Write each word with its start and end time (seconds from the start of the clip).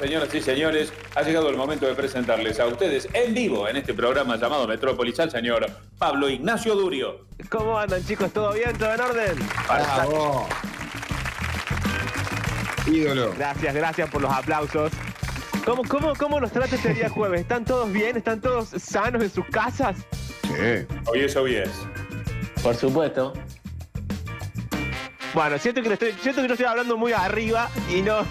señoras 0.00 0.34
y 0.34 0.40
señores, 0.40 0.92
ha 1.14 1.22
llegado 1.22 1.50
el 1.50 1.56
momento 1.56 1.86
de 1.86 1.94
presentarles 1.94 2.58
a 2.58 2.66
ustedes 2.66 3.06
en 3.12 3.34
vivo 3.34 3.68
en 3.68 3.76
este 3.76 3.92
programa 3.92 4.36
llamado 4.36 4.66
Metrópolis 4.66 5.20
al 5.20 5.30
señor 5.30 5.66
Pablo 5.98 6.28
Ignacio 6.28 6.74
Durio. 6.74 7.26
¿Cómo 7.50 7.78
andan 7.78 8.04
chicos? 8.04 8.32
¿Todo 8.32 8.54
bien? 8.54 8.76
¿Todo 8.78 8.94
en 8.94 9.00
orden? 9.00 9.38
Bravo. 9.68 10.48
Ídolo. 12.86 13.34
Gracias, 13.36 13.74
gracias 13.74 14.10
por 14.10 14.22
los 14.22 14.32
aplausos. 14.32 14.90
¿Cómo, 15.66 15.84
cómo, 15.84 16.14
cómo 16.16 16.40
nos 16.40 16.50
trata 16.50 16.74
este 16.74 16.94
día 16.94 17.10
jueves? 17.10 17.42
¿Están 17.42 17.66
todos 17.66 17.92
bien? 17.92 18.16
¿Están 18.16 18.40
todos 18.40 18.68
sanos 18.68 19.22
en 19.22 19.30
sus 19.30 19.44
casas? 19.46 19.98
Sí. 20.44 20.86
Hoy 21.06 21.20
es, 21.20 21.36
hoy 21.36 21.56
es. 21.56 21.70
Por 22.62 22.74
supuesto. 22.74 23.34
Bueno, 25.32 25.58
siento 25.58 25.82
que, 25.82 25.88
le 25.88 25.94
estoy, 25.94 26.12
siento 26.20 26.42
que 26.42 26.48
yo 26.48 26.54
estoy 26.54 26.66
hablando 26.66 26.96
muy 26.96 27.12
arriba 27.12 27.70
y 27.88 28.02
no... 28.02 28.22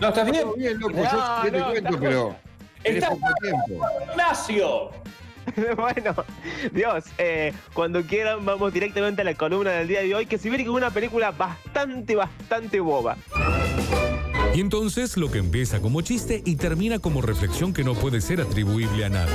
¿No 0.00 0.08
estás 0.08 0.30
bien? 0.30 0.42
Todo 0.42 0.54
bien, 0.54 0.78
loco. 0.78 0.92
No, 0.94 1.44
yo 1.44 1.50
te 1.50 1.58
no, 1.58 1.70
cuento, 1.70 1.98
pero. 2.00 2.36
Tenés 2.82 3.02
Está- 3.02 3.14
poco 3.14 3.34
tiempo. 3.40 3.86
Ignacio. 4.10 4.90
bueno, 5.76 6.14
Dios, 6.72 7.04
eh, 7.18 7.52
cuando 7.72 8.02
quieran 8.02 8.44
vamos 8.44 8.72
directamente 8.72 9.22
a 9.22 9.24
la 9.24 9.34
columna 9.34 9.70
del 9.72 9.88
día 9.88 10.00
de 10.02 10.14
hoy, 10.14 10.26
que 10.26 10.38
se 10.38 10.48
viene 10.48 10.64
con 10.64 10.74
una 10.74 10.90
película 10.90 11.30
bastante, 11.30 12.14
bastante 12.14 12.80
boba. 12.80 13.16
Y 14.54 14.60
entonces 14.60 15.16
lo 15.16 15.30
que 15.30 15.38
empieza 15.38 15.80
como 15.80 16.00
chiste 16.00 16.42
y 16.44 16.56
termina 16.56 16.98
como 16.98 17.20
reflexión 17.22 17.72
que 17.72 17.84
no 17.84 17.94
puede 17.94 18.20
ser 18.20 18.40
atribuible 18.40 19.04
a 19.04 19.08
nadie. 19.08 19.34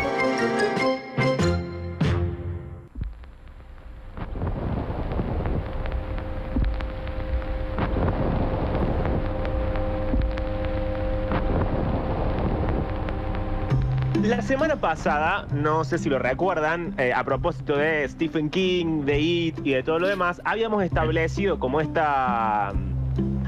La 14.23 14.41
semana 14.43 14.75
pasada, 14.75 15.47
no 15.51 15.83
sé 15.83 15.97
si 15.97 16.07
lo 16.07 16.19
recuerdan, 16.19 16.93
eh, 16.99 17.11
a 17.11 17.23
propósito 17.23 17.75
de 17.75 18.07
Stephen 18.07 18.51
King, 18.51 19.03
de 19.03 19.19
It 19.19 19.59
y 19.63 19.71
de 19.71 19.81
todo 19.81 19.97
lo 19.97 20.07
demás, 20.07 20.39
habíamos 20.45 20.83
establecido 20.83 21.57
como 21.57 21.81
esta, 21.81 22.71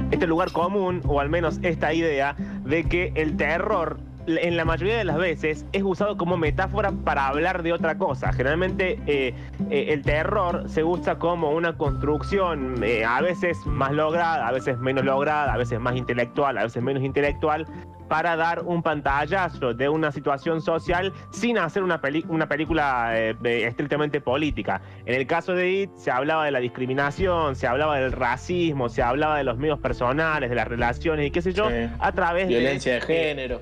este 0.10 0.26
lugar 0.26 0.52
común, 0.52 1.02
o 1.06 1.20
al 1.20 1.30
menos 1.30 1.60
esta 1.62 1.94
idea, 1.94 2.36
de 2.66 2.86
que 2.86 3.12
el 3.16 3.38
terror, 3.38 4.00
en 4.26 4.58
la 4.58 4.66
mayoría 4.66 4.98
de 4.98 5.04
las 5.04 5.18
veces, 5.18 5.64
es 5.74 5.84
usado 5.84 6.18
como 6.18 6.38
metáfora 6.38 6.92
para 6.92 7.28
hablar 7.28 7.62
de 7.62 7.72
otra 7.72 8.00
cosa. 8.00 8.34
Generalmente 8.34 9.00
eh, 9.06 9.36
eh, 9.70 9.86
el 9.90 10.02
terror 10.02 10.64
se 10.68 10.84
usa 10.84 11.20
como 11.20 11.52
una 11.52 11.78
construcción 11.78 12.84
eh, 12.84 13.06
a 13.06 13.22
veces 13.22 13.64
más 13.68 13.92
lograda, 13.92 14.48
a 14.48 14.52
veces 14.52 14.80
menos 14.80 15.06
lograda, 15.06 15.54
a 15.54 15.58
veces 15.58 15.80
más 15.80 15.96
intelectual, 15.96 16.58
a 16.58 16.64
veces 16.64 16.82
menos 16.82 17.04
intelectual, 17.04 17.68
para 18.14 18.36
dar 18.36 18.62
un 18.62 18.84
pantallazo 18.84 19.74
de 19.74 19.90
una 19.90 20.12
situación 20.12 20.62
social 20.62 21.12
sin 21.32 21.58
hacer 21.58 21.82
una, 21.82 22.00
película 22.00 23.10
eh, 23.16 23.36
eh, 23.44 23.64
estrictamente 23.66 24.22
política. 24.22 24.82
En 25.08 25.16
el 25.16 25.26
caso 25.26 25.56
de 25.56 25.72
It 25.72 25.90
se 25.96 26.12
hablaba 26.12 26.46
de 26.46 26.52
la 26.52 26.60
discriminación, 26.60 27.56
se 27.56 27.66
hablaba 27.66 27.98
del 27.98 28.12
racismo, 28.12 28.88
se 28.88 29.02
hablaba 29.02 29.40
de 29.40 29.44
los 29.44 29.58
medios 29.58 29.80
personales, 29.80 30.52
de 30.52 30.56
las 30.56 30.68
relaciones 30.68 31.26
y 31.26 31.32
qué 31.32 31.42
sé 31.42 31.54
yo, 31.54 31.68
Sí. 31.72 31.90
a 31.98 32.12
través 32.12 32.50
Violencia 32.50 32.92
de 32.92 33.00
eh, 33.00 33.02
género. 33.02 33.62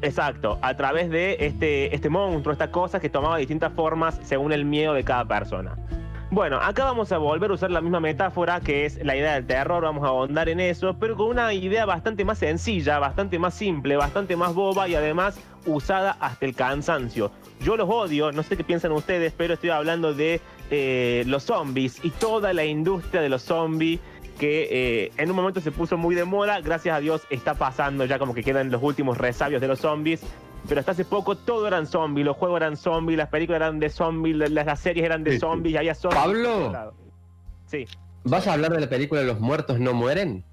Exacto, 0.00 0.60
a 0.62 0.76
través 0.76 1.10
de 1.10 1.36
este, 1.40 1.92
este 1.92 2.08
monstruo, 2.10 2.52
esta 2.52 2.70
cosa 2.70 3.00
que 3.00 3.10
tomaba 3.10 3.36
distintas 3.38 3.72
formas 3.72 4.16
según 4.22 4.52
el 4.52 4.64
miedo 4.64 4.94
de 4.94 5.02
cada 5.02 5.24
persona. 5.24 5.74
Bueno, 6.34 6.58
acá 6.60 6.82
vamos 6.82 7.12
a 7.12 7.18
volver 7.18 7.52
a 7.52 7.54
usar 7.54 7.70
la 7.70 7.80
misma 7.80 8.00
metáfora 8.00 8.58
que 8.58 8.86
es 8.86 8.98
la 9.04 9.14
idea 9.14 9.34
del 9.34 9.46
terror, 9.46 9.84
vamos 9.84 10.02
a 10.02 10.08
ahondar 10.08 10.48
en 10.48 10.58
eso, 10.58 10.96
pero 10.98 11.14
con 11.14 11.28
una 11.28 11.54
idea 11.54 11.86
bastante 11.86 12.24
más 12.24 12.38
sencilla, 12.38 12.98
bastante 12.98 13.38
más 13.38 13.54
simple, 13.54 13.96
bastante 13.96 14.34
más 14.34 14.52
boba 14.52 14.88
y 14.88 14.96
además 14.96 15.38
usada 15.64 16.16
hasta 16.18 16.44
el 16.44 16.56
cansancio. 16.56 17.30
Yo 17.60 17.76
los 17.76 17.88
odio, 17.88 18.32
no 18.32 18.42
sé 18.42 18.56
qué 18.56 18.64
piensan 18.64 18.90
ustedes, 18.90 19.32
pero 19.36 19.54
estoy 19.54 19.70
hablando 19.70 20.12
de 20.12 20.40
eh, 20.72 21.22
los 21.28 21.44
zombies 21.44 22.04
y 22.04 22.10
toda 22.10 22.52
la 22.52 22.64
industria 22.64 23.22
de 23.22 23.28
los 23.28 23.42
zombies 23.42 24.00
que 24.36 24.68
eh, 24.72 25.12
en 25.16 25.30
un 25.30 25.36
momento 25.36 25.60
se 25.60 25.70
puso 25.70 25.96
muy 25.96 26.16
de 26.16 26.24
moda, 26.24 26.60
gracias 26.60 26.96
a 26.96 26.98
Dios 26.98 27.22
está 27.30 27.54
pasando 27.54 28.06
ya 28.06 28.18
como 28.18 28.34
que 28.34 28.42
quedan 28.42 28.72
los 28.72 28.82
últimos 28.82 29.18
resabios 29.18 29.60
de 29.60 29.68
los 29.68 29.78
zombies, 29.78 30.20
pero 30.68 30.80
hasta 30.80 30.92
hace 30.92 31.04
poco 31.04 31.36
todo 31.36 31.66
eran 31.68 31.86
zombies, 31.86 32.24
los 32.26 32.36
juegos 32.36 32.58
eran 32.58 32.76
zombies, 32.76 33.18
las 33.18 33.28
películas 33.28 33.60
eran 33.60 33.78
de 33.80 33.90
zombies, 33.90 34.36
las, 34.36 34.50
las 34.50 34.80
series 34.80 35.04
eran 35.04 35.22
de 35.24 35.32
sí. 35.32 35.38
zombies, 35.38 35.76
había 35.76 35.94
zombies. 35.94 36.22
Pablo. 36.22 36.94
Sí. 37.66 37.86
¿Vas 38.24 38.46
a 38.46 38.54
hablar 38.54 38.72
de 38.72 38.80
la 38.80 38.88
película 38.88 39.22
Los 39.22 39.40
muertos 39.40 39.78
no 39.78 39.92
mueren? 39.92 40.44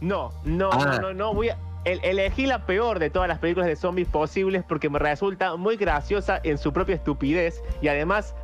No, 0.00 0.32
no, 0.44 0.70
Ah. 0.72 0.84
no, 0.96 0.98
no, 1.00 1.14
no, 1.14 1.34
voy 1.34 1.50
a... 1.50 1.58
el- 1.84 2.00
elegí 2.02 2.46
la 2.46 2.66
peor 2.66 2.98
de 2.98 3.10
todas 3.10 3.28
las 3.28 3.38
películas 3.38 3.68
de 3.68 3.76
zombies 3.76 4.08
posibles 4.08 4.64
porque 4.68 4.88
me 4.90 4.98
resulta 4.98 5.56
muy 5.56 5.76
graciosa 5.76 6.40
en 6.42 6.58
su 6.58 6.72
propia 6.72 6.94
estupidez 6.96 7.62
y 7.80 7.88
además 7.88 8.34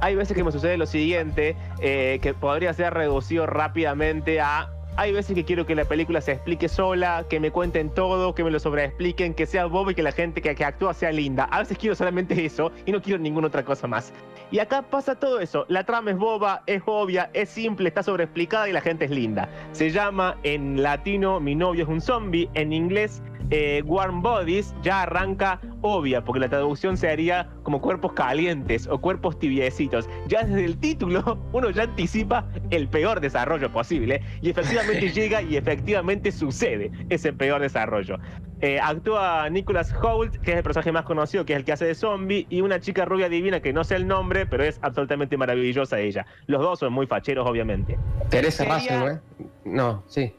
hay 0.00 0.14
veces 0.16 0.36
que 0.36 0.42
me 0.44 0.52
sucede 0.52 0.76
lo 0.76 0.86
siguiente, 0.86 1.56
eh, 1.80 2.18
que 2.22 2.34
podría 2.34 2.72
ser 2.72 2.94
reducido 2.94 3.46
rápidamente 3.46 4.40
a... 4.40 4.70
Hay 4.98 5.12
veces 5.12 5.36
que 5.36 5.44
quiero 5.44 5.64
que 5.64 5.76
la 5.76 5.84
película 5.84 6.20
se 6.20 6.32
explique 6.32 6.68
sola, 6.68 7.24
que 7.30 7.38
me 7.38 7.52
cuenten 7.52 7.88
todo, 7.88 8.34
que 8.34 8.42
me 8.42 8.50
lo 8.50 8.58
sobreexpliquen, 8.58 9.32
que 9.32 9.46
sea 9.46 9.66
bobo 9.66 9.92
y 9.92 9.94
que 9.94 10.02
la 10.02 10.10
gente 10.10 10.42
que, 10.42 10.52
que 10.56 10.64
actúa 10.64 10.92
sea 10.92 11.12
linda. 11.12 11.44
A 11.52 11.60
veces 11.60 11.78
quiero 11.78 11.94
solamente 11.94 12.44
eso 12.44 12.72
y 12.84 12.90
no 12.90 13.00
quiero 13.00 13.20
ninguna 13.20 13.46
otra 13.46 13.64
cosa 13.64 13.86
más. 13.86 14.12
Y 14.50 14.58
acá 14.58 14.82
pasa 14.82 15.14
todo 15.14 15.38
eso. 15.38 15.66
La 15.68 15.84
trama 15.84 16.10
es 16.10 16.16
boba, 16.16 16.64
es 16.66 16.82
obvia, 16.84 17.30
es 17.32 17.48
simple, 17.48 17.86
está 17.86 18.02
sobreexplicada 18.02 18.68
y 18.68 18.72
la 18.72 18.80
gente 18.80 19.04
es 19.04 19.12
linda. 19.12 19.48
Se 19.70 19.90
llama 19.90 20.36
en 20.42 20.82
latino 20.82 21.38
Mi 21.38 21.54
novio 21.54 21.84
es 21.84 21.88
un 21.88 22.00
zombie, 22.00 22.50
en 22.54 22.72
inglés 22.72 23.22
eh, 23.50 23.82
Warm 23.84 24.22
Bodies 24.22 24.74
ya 24.82 25.02
arranca 25.02 25.60
obvia, 25.80 26.24
porque 26.24 26.40
la 26.40 26.48
traducción 26.48 26.96
sería 26.96 27.48
como 27.62 27.80
cuerpos 27.80 28.12
calientes 28.12 28.86
o 28.86 28.98
cuerpos 29.00 29.38
tibiecitos. 29.38 30.08
Ya 30.26 30.44
desde 30.44 30.64
el 30.64 30.78
título 30.78 31.38
uno 31.52 31.70
ya 31.70 31.84
anticipa 31.84 32.46
el 32.70 32.88
peor 32.88 33.20
desarrollo 33.20 33.72
posible 33.72 34.22
y 34.42 34.50
efectivamente 34.50 35.08
llega 35.12 35.42
y 35.42 35.56
efectivamente 35.56 36.32
sucede 36.32 36.90
ese 37.08 37.32
peor 37.32 37.60
desarrollo. 37.60 38.18
Eh, 38.60 38.80
actúa 38.80 39.48
Nicholas 39.50 39.94
Hoult, 40.02 40.36
que 40.38 40.50
es 40.50 40.56
el 40.56 40.62
personaje 40.64 40.90
más 40.90 41.04
conocido, 41.04 41.44
que 41.44 41.52
es 41.52 41.58
el 41.58 41.64
que 41.64 41.72
hace 41.72 41.84
de 41.84 41.94
zombie, 41.94 42.46
y 42.50 42.60
una 42.60 42.80
chica 42.80 43.04
rubia 43.04 43.28
divina 43.28 43.60
que 43.60 43.72
no 43.72 43.84
sé 43.84 43.94
el 43.94 44.08
nombre, 44.08 44.46
pero 44.46 44.64
es 44.64 44.80
absolutamente 44.82 45.36
maravillosa 45.36 46.00
ella. 46.00 46.26
Los 46.46 46.60
dos 46.60 46.80
son 46.80 46.92
muy 46.92 47.06
facheros, 47.06 47.46
obviamente. 47.46 47.96
Teresa 48.30 48.64
Russell, 48.64 49.12
¿eh? 49.12 49.20
No, 49.64 50.02
sí. 50.08 50.34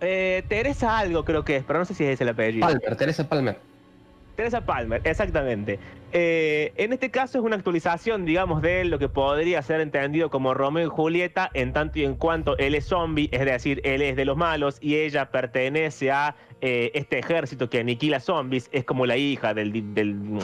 Eh, 0.00 0.42
Teresa 0.48 0.98
algo 0.98 1.24
creo 1.24 1.44
que 1.44 1.56
es, 1.56 1.64
pero 1.64 1.78
no 1.78 1.84
sé 1.84 1.94
si 1.94 2.04
es 2.04 2.10
ese 2.14 2.24
el 2.24 2.30
apellido. 2.30 2.66
Palmer, 2.66 2.96
Teresa 2.96 3.28
Palmer. 3.28 3.58
Teresa 4.34 4.64
Palmer, 4.64 5.00
exactamente. 5.04 5.78
Eh, 6.12 6.72
en 6.76 6.92
este 6.92 7.10
caso 7.10 7.38
es 7.38 7.44
una 7.44 7.56
actualización, 7.56 8.24
digamos, 8.24 8.62
de 8.62 8.84
lo 8.84 8.98
que 8.98 9.08
podría 9.08 9.62
ser 9.62 9.80
entendido 9.80 10.28
como 10.28 10.54
Romeo 10.54 10.86
y 10.86 10.90
Julieta, 10.90 11.50
en 11.54 11.72
tanto 11.72 12.00
y 12.00 12.04
en 12.04 12.16
cuanto 12.16 12.56
él 12.58 12.74
es 12.74 12.86
zombie, 12.86 13.28
es 13.32 13.44
decir, 13.44 13.80
él 13.84 14.02
es 14.02 14.16
de 14.16 14.24
los 14.24 14.36
malos 14.36 14.78
y 14.80 14.96
ella 14.96 15.30
pertenece 15.30 16.10
a 16.10 16.34
eh, 16.62 16.90
este 16.94 17.18
ejército 17.18 17.70
que 17.70 17.80
aniquila 17.80 18.20
zombies, 18.20 18.68
es 18.72 18.84
como 18.84 19.06
la 19.06 19.16
hija 19.16 19.54
del, 19.54 19.72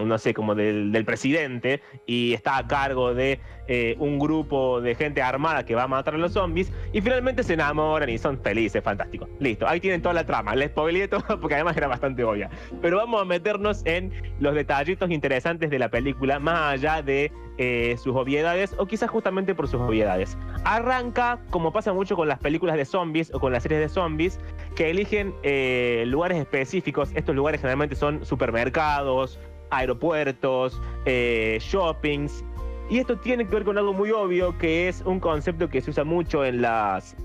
no 0.07 0.19
sé, 0.19 0.33
como 0.33 0.55
del 0.55 1.05
presidente 1.05 1.83
y 2.07 2.33
está 2.33 2.57
a 2.57 2.67
cargo 2.67 3.13
de 3.13 3.41
eh, 3.69 3.97
un 3.99 4.19
grupo 4.19 4.81
de 4.81 4.95
gente 4.95 5.21
armada 5.21 5.65
que 5.65 5.75
va 5.75 5.83
a 5.83 5.89
matar 5.89 6.15
a 6.15 6.19
los 6.19 6.33
zombies 6.33 6.73
y 6.93 7.01
finalmente 7.01 7.43
se 7.43 7.55
enamoran 7.55 8.09
y 8.09 8.17
son 8.17 8.39
felices, 8.41 8.83
fantástico. 8.83 9.29
Listo, 9.41 9.67
ahí 9.69 9.81
tienen 9.81 10.01
toda 10.01 10.15
la 10.15 10.25
trama. 10.25 10.55
Les 10.55 10.71
spoileé 10.71 11.09
todo 11.09 11.25
porque 11.41 11.57
además 11.57 11.77
era 11.77 11.89
bastante 11.89 12.23
obvia. 12.23 12.49
Pero 12.81 12.99
vamos 12.99 13.21
a 13.21 13.25
meternos 13.25 13.85
en 13.85 14.13
los 14.39 14.55
detallitos 14.55 15.11
interesantes 15.11 15.56
de 15.59 15.79
la 15.79 15.91
película, 15.91 16.39
más 16.39 16.75
allá 16.75 17.03
de 17.03 17.33
eh, 17.59 17.97
sus 18.03 18.15
obviedades 18.15 18.75
o 18.79 18.87
quizás 18.87 19.11
justamente 19.11 19.55
por 19.55 19.69
sus 19.69 19.81
obviedades. 19.81 20.37
Arranca, 20.65 21.39
como 21.51 21.73
pasa 21.73 21.93
mucho 21.93 22.17
con 22.17 22.29
las 22.29 22.39
películas 22.39 22.77
de 22.77 22.85
zombies 22.85 23.33
o 23.33 23.41
con 23.41 23.53
las 23.53 23.63
series 23.63 23.81
de 23.81 23.89
zombies, 23.89 24.39
que 24.75 24.91
eligen 24.91 25.35
eh, 25.43 26.05
lugares 26.07 26.39
específicos. 26.39 27.11
Estos 27.15 27.35
lugares 27.35 27.61
generalmente 27.61 27.97
son 27.97 28.25
supermercados, 28.25 29.39
aeropuertos, 29.71 30.81
eh, 31.07 31.59
shoppings. 31.61 32.45
Y 32.89 32.99
esto 32.99 33.17
tiene 33.19 33.47
que 33.47 33.55
ver 33.55 33.65
con 33.65 33.79
algo 33.79 33.93
muy 33.93 34.11
obvio, 34.11 34.57
que 34.59 34.89
es 34.89 35.03
un 35.05 35.19
concepto 35.19 35.69
que 35.69 35.81
se 35.81 35.91
usa 35.91 36.05
mucho 36.05 36.45
en 36.45 36.63
las 36.63 37.17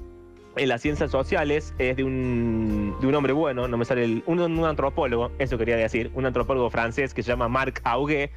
en 0.55 0.69
las 0.69 0.81
ciencias 0.81 1.11
sociales 1.11 1.73
es 1.77 1.95
de 1.97 2.03
un, 2.03 2.95
de 2.99 3.07
un 3.07 3.15
hombre 3.15 3.33
bueno, 3.33 3.67
no 3.67 3.77
me 3.77 3.85
sale 3.85 4.03
el. 4.03 4.23
Un, 4.25 4.39
un 4.39 4.65
antropólogo, 4.65 5.31
eso 5.39 5.57
quería 5.57 5.75
decir, 5.75 6.11
un 6.13 6.25
antropólogo 6.25 6.69
francés 6.69 7.13
que 7.13 7.23
se 7.23 7.29
llama 7.29 7.47
Marc 7.47 7.81
Auguet, 7.83 8.31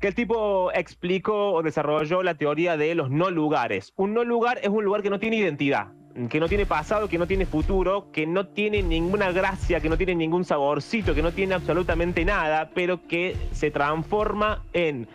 que 0.00 0.08
el 0.08 0.14
tipo 0.14 0.72
explicó 0.72 1.52
o 1.52 1.62
desarrolló 1.62 2.22
la 2.22 2.34
teoría 2.34 2.76
de 2.76 2.94
los 2.94 3.10
no 3.10 3.30
lugares. 3.30 3.92
Un 3.96 4.14
no 4.14 4.24
lugar 4.24 4.58
es 4.62 4.68
un 4.68 4.84
lugar 4.84 5.02
que 5.02 5.10
no 5.10 5.18
tiene 5.18 5.36
identidad, 5.36 5.92
que 6.30 6.40
no 6.40 6.48
tiene 6.48 6.64
pasado, 6.64 7.08
que 7.08 7.18
no 7.18 7.26
tiene 7.26 7.44
futuro, 7.44 8.10
que 8.10 8.26
no 8.26 8.46
tiene 8.46 8.82
ninguna 8.82 9.32
gracia, 9.32 9.80
que 9.80 9.88
no 9.88 9.98
tiene 9.98 10.14
ningún 10.14 10.44
saborcito, 10.44 11.14
que 11.14 11.22
no 11.22 11.32
tiene 11.32 11.54
absolutamente 11.54 12.24
nada, 12.24 12.70
pero 12.74 13.06
que 13.06 13.36
se 13.52 13.70
transforma 13.70 14.62
en 14.72 15.08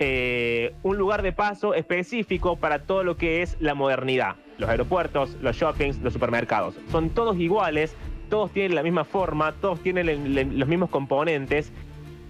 eh, 0.00 0.74
un 0.82 0.98
lugar 0.98 1.22
de 1.22 1.32
paso 1.32 1.74
específico 1.74 2.56
para 2.56 2.80
todo 2.80 3.04
lo 3.04 3.16
que 3.16 3.42
es 3.42 3.56
la 3.60 3.74
modernidad. 3.74 4.34
Los 4.58 4.68
aeropuertos, 4.68 5.36
los 5.40 5.56
shoppings, 5.56 5.98
los 6.02 6.12
supermercados. 6.12 6.74
Son 6.90 7.10
todos 7.10 7.38
iguales, 7.38 7.94
todos 8.28 8.50
tienen 8.50 8.74
la 8.74 8.82
misma 8.82 9.04
forma, 9.04 9.52
todos 9.52 9.80
tienen 9.80 10.58
los 10.58 10.68
mismos 10.68 10.90
componentes 10.90 11.72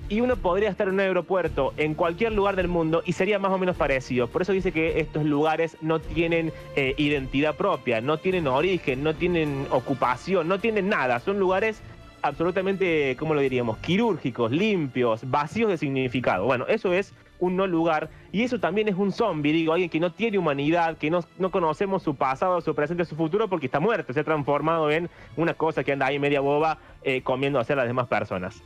y 0.08 0.20
uno 0.20 0.36
podría 0.36 0.70
estar 0.70 0.88
en 0.88 0.94
un 0.94 1.00
aeropuerto 1.00 1.74
en 1.76 1.94
cualquier 1.94 2.32
lugar 2.32 2.56
del 2.56 2.68
mundo 2.68 3.02
y 3.04 3.12
sería 3.12 3.38
más 3.38 3.52
o 3.52 3.58
menos 3.58 3.76
parecido. 3.76 4.26
Por 4.26 4.42
eso 4.42 4.52
dice 4.52 4.72
que 4.72 5.00
estos 5.00 5.24
lugares 5.24 5.76
no 5.80 6.00
tienen 6.00 6.52
eh, 6.76 6.94
identidad 6.96 7.56
propia, 7.56 8.00
no 8.00 8.18
tienen 8.18 8.46
origen, 8.46 9.02
no 9.02 9.14
tienen 9.14 9.66
ocupación, 9.70 10.48
no 10.48 10.58
tienen 10.58 10.88
nada. 10.88 11.20
Son 11.20 11.38
lugares 11.38 11.82
absolutamente, 12.22 13.16
¿cómo 13.18 13.34
lo 13.34 13.40
diríamos? 13.40 13.78
Quirúrgicos, 13.78 14.50
limpios, 14.50 15.28
vacíos 15.30 15.70
de 15.70 15.76
significado. 15.76 16.44
Bueno, 16.44 16.66
eso 16.68 16.92
es 16.92 17.12
un 17.40 17.56
no 17.56 17.66
lugar 17.66 18.10
y 18.32 18.42
eso 18.42 18.58
también 18.58 18.88
es 18.88 18.96
un 18.96 19.12
zombie, 19.12 19.52
digo, 19.52 19.72
alguien 19.72 19.90
que 19.90 20.00
no 20.00 20.12
tiene 20.12 20.38
humanidad, 20.38 20.96
que 20.96 21.10
no, 21.10 21.20
no 21.38 21.50
conocemos 21.50 22.02
su 22.02 22.16
pasado, 22.16 22.60
su 22.60 22.74
presente, 22.74 23.04
su 23.04 23.14
futuro 23.14 23.48
porque 23.48 23.66
está 23.66 23.78
muerto, 23.78 24.12
se 24.12 24.20
ha 24.20 24.24
transformado 24.24 24.90
en 24.90 25.08
una 25.36 25.54
cosa 25.54 25.84
que 25.84 25.92
anda 25.92 26.06
ahí 26.06 26.18
media 26.18 26.40
boba 26.40 26.78
eh, 27.02 27.22
comiendo 27.22 27.60
hacia 27.60 27.76
las 27.76 27.86
demás 27.86 28.08
personas. 28.08 28.62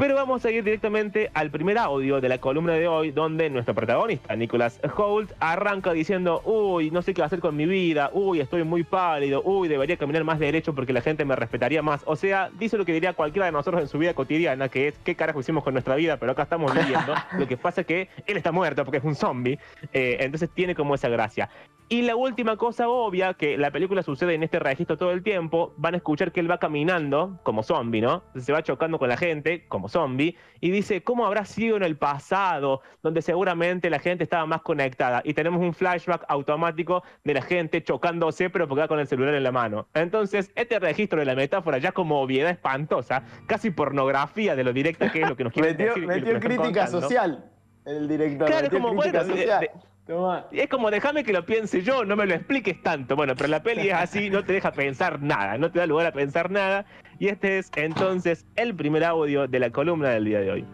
Pero 0.00 0.14
vamos 0.14 0.42
a 0.46 0.50
ir 0.50 0.64
directamente 0.64 1.30
al 1.34 1.50
primer 1.50 1.76
audio 1.76 2.22
de 2.22 2.30
la 2.30 2.38
columna 2.38 2.72
de 2.72 2.88
hoy, 2.88 3.10
donde 3.10 3.50
nuestro 3.50 3.74
protagonista, 3.74 4.34
Nicholas 4.34 4.80
Holt, 4.96 5.30
arranca 5.40 5.92
diciendo, 5.92 6.40
uy, 6.46 6.90
no 6.90 7.02
sé 7.02 7.12
qué 7.12 7.22
hacer 7.22 7.40
con 7.40 7.54
mi 7.54 7.66
vida, 7.66 8.08
uy, 8.14 8.40
estoy 8.40 8.64
muy 8.64 8.82
pálido, 8.82 9.42
uy, 9.44 9.68
debería 9.68 9.98
caminar 9.98 10.24
más 10.24 10.38
derecho 10.38 10.74
porque 10.74 10.94
la 10.94 11.02
gente 11.02 11.26
me 11.26 11.36
respetaría 11.36 11.82
más. 11.82 12.00
O 12.06 12.16
sea, 12.16 12.48
dice 12.58 12.78
lo 12.78 12.86
que 12.86 12.94
diría 12.94 13.12
cualquiera 13.12 13.44
de 13.44 13.52
nosotros 13.52 13.82
en 13.82 13.88
su 13.88 13.98
vida 13.98 14.14
cotidiana, 14.14 14.70
que 14.70 14.88
es, 14.88 14.98
¿qué 15.04 15.14
carajo 15.14 15.40
hicimos 15.40 15.62
con 15.62 15.74
nuestra 15.74 15.96
vida? 15.96 16.16
Pero 16.16 16.32
acá 16.32 16.44
estamos 16.44 16.72
viviendo. 16.72 17.12
lo 17.38 17.46
que 17.46 17.58
pasa 17.58 17.82
es 17.82 17.86
que 17.86 18.08
él 18.26 18.38
está 18.38 18.52
muerto 18.52 18.86
porque 18.86 18.96
es 18.96 19.04
un 19.04 19.14
zombie, 19.14 19.58
eh, 19.92 20.16
entonces 20.20 20.48
tiene 20.48 20.74
como 20.74 20.94
esa 20.94 21.10
gracia. 21.10 21.50
Y 21.92 22.02
la 22.02 22.14
última 22.14 22.56
cosa 22.56 22.88
obvia, 22.88 23.34
que 23.34 23.58
la 23.58 23.72
película 23.72 24.04
sucede 24.04 24.34
en 24.34 24.44
este 24.44 24.60
registro 24.60 24.96
todo 24.96 25.10
el 25.10 25.24
tiempo, 25.24 25.74
van 25.76 25.94
a 25.94 25.96
escuchar 25.96 26.30
que 26.30 26.38
él 26.38 26.48
va 26.48 26.58
caminando 26.58 27.40
como 27.42 27.64
zombie, 27.64 28.00
¿no? 28.00 28.22
Se 28.38 28.52
va 28.52 28.62
chocando 28.62 29.00
con 29.00 29.08
la 29.08 29.16
gente 29.16 29.66
como 29.66 29.89
zombie 29.90 30.36
y 30.60 30.70
dice, 30.70 31.02
¿cómo 31.02 31.26
habrá 31.26 31.44
sido 31.44 31.76
en 31.76 31.82
el 31.82 31.96
pasado, 31.96 32.80
donde 33.02 33.22
seguramente 33.22 33.90
la 33.90 33.98
gente 33.98 34.24
estaba 34.24 34.46
más 34.46 34.62
conectada? 34.62 35.22
Y 35.24 35.34
tenemos 35.34 35.60
un 35.60 35.74
flashback 35.74 36.24
automático 36.28 37.02
de 37.24 37.34
la 37.34 37.42
gente 37.42 37.82
chocándose, 37.82 38.50
pero 38.50 38.68
porque 38.68 38.80
va 38.80 38.88
con 38.88 39.00
el 39.00 39.06
celular 39.06 39.34
en 39.34 39.42
la 39.42 39.52
mano. 39.52 39.88
Entonces, 39.94 40.50
este 40.54 40.78
registro 40.78 41.18
de 41.18 41.26
la 41.26 41.34
metáfora 41.34 41.78
ya 41.78 41.92
como 41.92 42.20
obviedad 42.20 42.50
espantosa, 42.50 43.24
casi 43.46 43.70
pornografía 43.70 44.56
de 44.56 44.64
lo 44.64 44.72
directa 44.72 45.10
que 45.10 45.22
es 45.22 45.28
lo 45.28 45.36
que 45.36 45.44
nos 45.44 45.52
quiere 45.54 45.74
decir. 45.74 46.06
metió 46.06 46.40
crítica 46.40 46.62
contando. 46.62 47.00
social 47.02 47.50
el 47.84 48.08
director. 48.08 48.46
Claro, 48.46 48.70
como, 48.70 48.94
bueno, 48.94 49.24
de-. 49.24 49.70
Tomá. 50.10 50.46
es 50.50 50.68
como 50.68 50.90
déjame 50.90 51.22
que 51.22 51.32
lo 51.32 51.46
piense 51.46 51.82
yo, 51.82 52.04
no 52.04 52.16
me 52.16 52.26
lo 52.26 52.34
expliques 52.34 52.82
tanto. 52.82 53.14
Bueno, 53.14 53.36
pero 53.36 53.48
la 53.48 53.62
peli 53.62 53.90
es 53.90 53.94
así, 53.94 54.28
no 54.28 54.44
te 54.44 54.54
deja 54.54 54.72
pensar 54.72 55.22
nada, 55.22 55.56
no 55.56 55.70
te 55.70 55.78
da 55.78 55.86
lugar 55.86 56.06
a 56.06 56.12
pensar 56.12 56.50
nada. 56.50 56.84
Y 57.20 57.28
este 57.28 57.58
es 57.58 57.70
entonces 57.76 58.44
el 58.56 58.74
primer 58.74 59.04
audio 59.04 59.46
de 59.46 59.60
la 59.60 59.70
columna 59.70 60.08
del 60.08 60.24
día 60.24 60.40
de 60.40 60.50
hoy. 60.50 60.66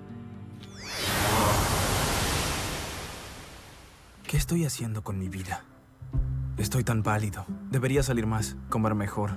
¿Qué 4.26 4.38
estoy 4.38 4.64
haciendo 4.64 5.02
con 5.02 5.18
mi 5.18 5.28
vida? 5.28 5.64
Estoy 6.56 6.82
tan 6.82 7.02
pálido. 7.02 7.44
Debería 7.70 8.02
salir 8.02 8.26
más, 8.26 8.56
comer 8.70 8.94
mejor. 8.94 9.32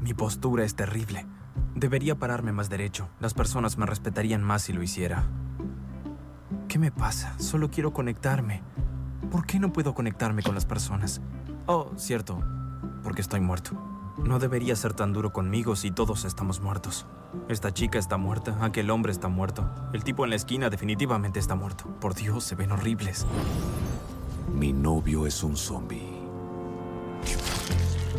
Mi 0.00 0.14
postura 0.14 0.64
es 0.64 0.74
terrible. 0.74 1.26
Debería 1.76 2.16
pararme 2.16 2.50
más 2.50 2.70
derecho. 2.70 3.08
Las 3.20 3.34
personas 3.34 3.78
me 3.78 3.86
respetarían 3.86 4.42
más 4.42 4.62
si 4.62 4.72
lo 4.72 4.82
hiciera. 4.82 5.26
¿Qué 6.66 6.80
me 6.80 6.90
pasa? 6.90 7.38
Solo 7.38 7.70
quiero 7.70 7.92
conectarme. 7.92 8.62
¿Por 9.30 9.44
qué 9.44 9.58
no 9.58 9.72
puedo 9.72 9.94
conectarme 9.94 10.42
con 10.42 10.54
las 10.54 10.64
personas? 10.64 11.20
Oh, 11.66 11.90
cierto, 11.96 12.40
porque 13.02 13.20
estoy 13.20 13.40
muerto. 13.40 13.72
No 14.24 14.38
debería 14.38 14.74
ser 14.74 14.94
tan 14.94 15.12
duro 15.12 15.32
conmigo 15.32 15.76
si 15.76 15.90
todos 15.90 16.24
estamos 16.24 16.60
muertos. 16.60 17.06
Esta 17.48 17.72
chica 17.72 17.98
está 17.98 18.16
muerta, 18.16 18.56
aquel 18.62 18.90
hombre 18.90 19.12
está 19.12 19.28
muerto. 19.28 19.68
El 19.92 20.02
tipo 20.02 20.24
en 20.24 20.30
la 20.30 20.36
esquina 20.36 20.70
definitivamente 20.70 21.38
está 21.38 21.54
muerto. 21.54 21.84
Por 22.00 22.14
Dios, 22.14 22.42
se 22.44 22.54
ven 22.54 22.72
horribles. 22.72 23.26
Mi 24.54 24.72
novio 24.72 25.26
es 25.26 25.42
un 25.42 25.56
zombie. 25.56 26.18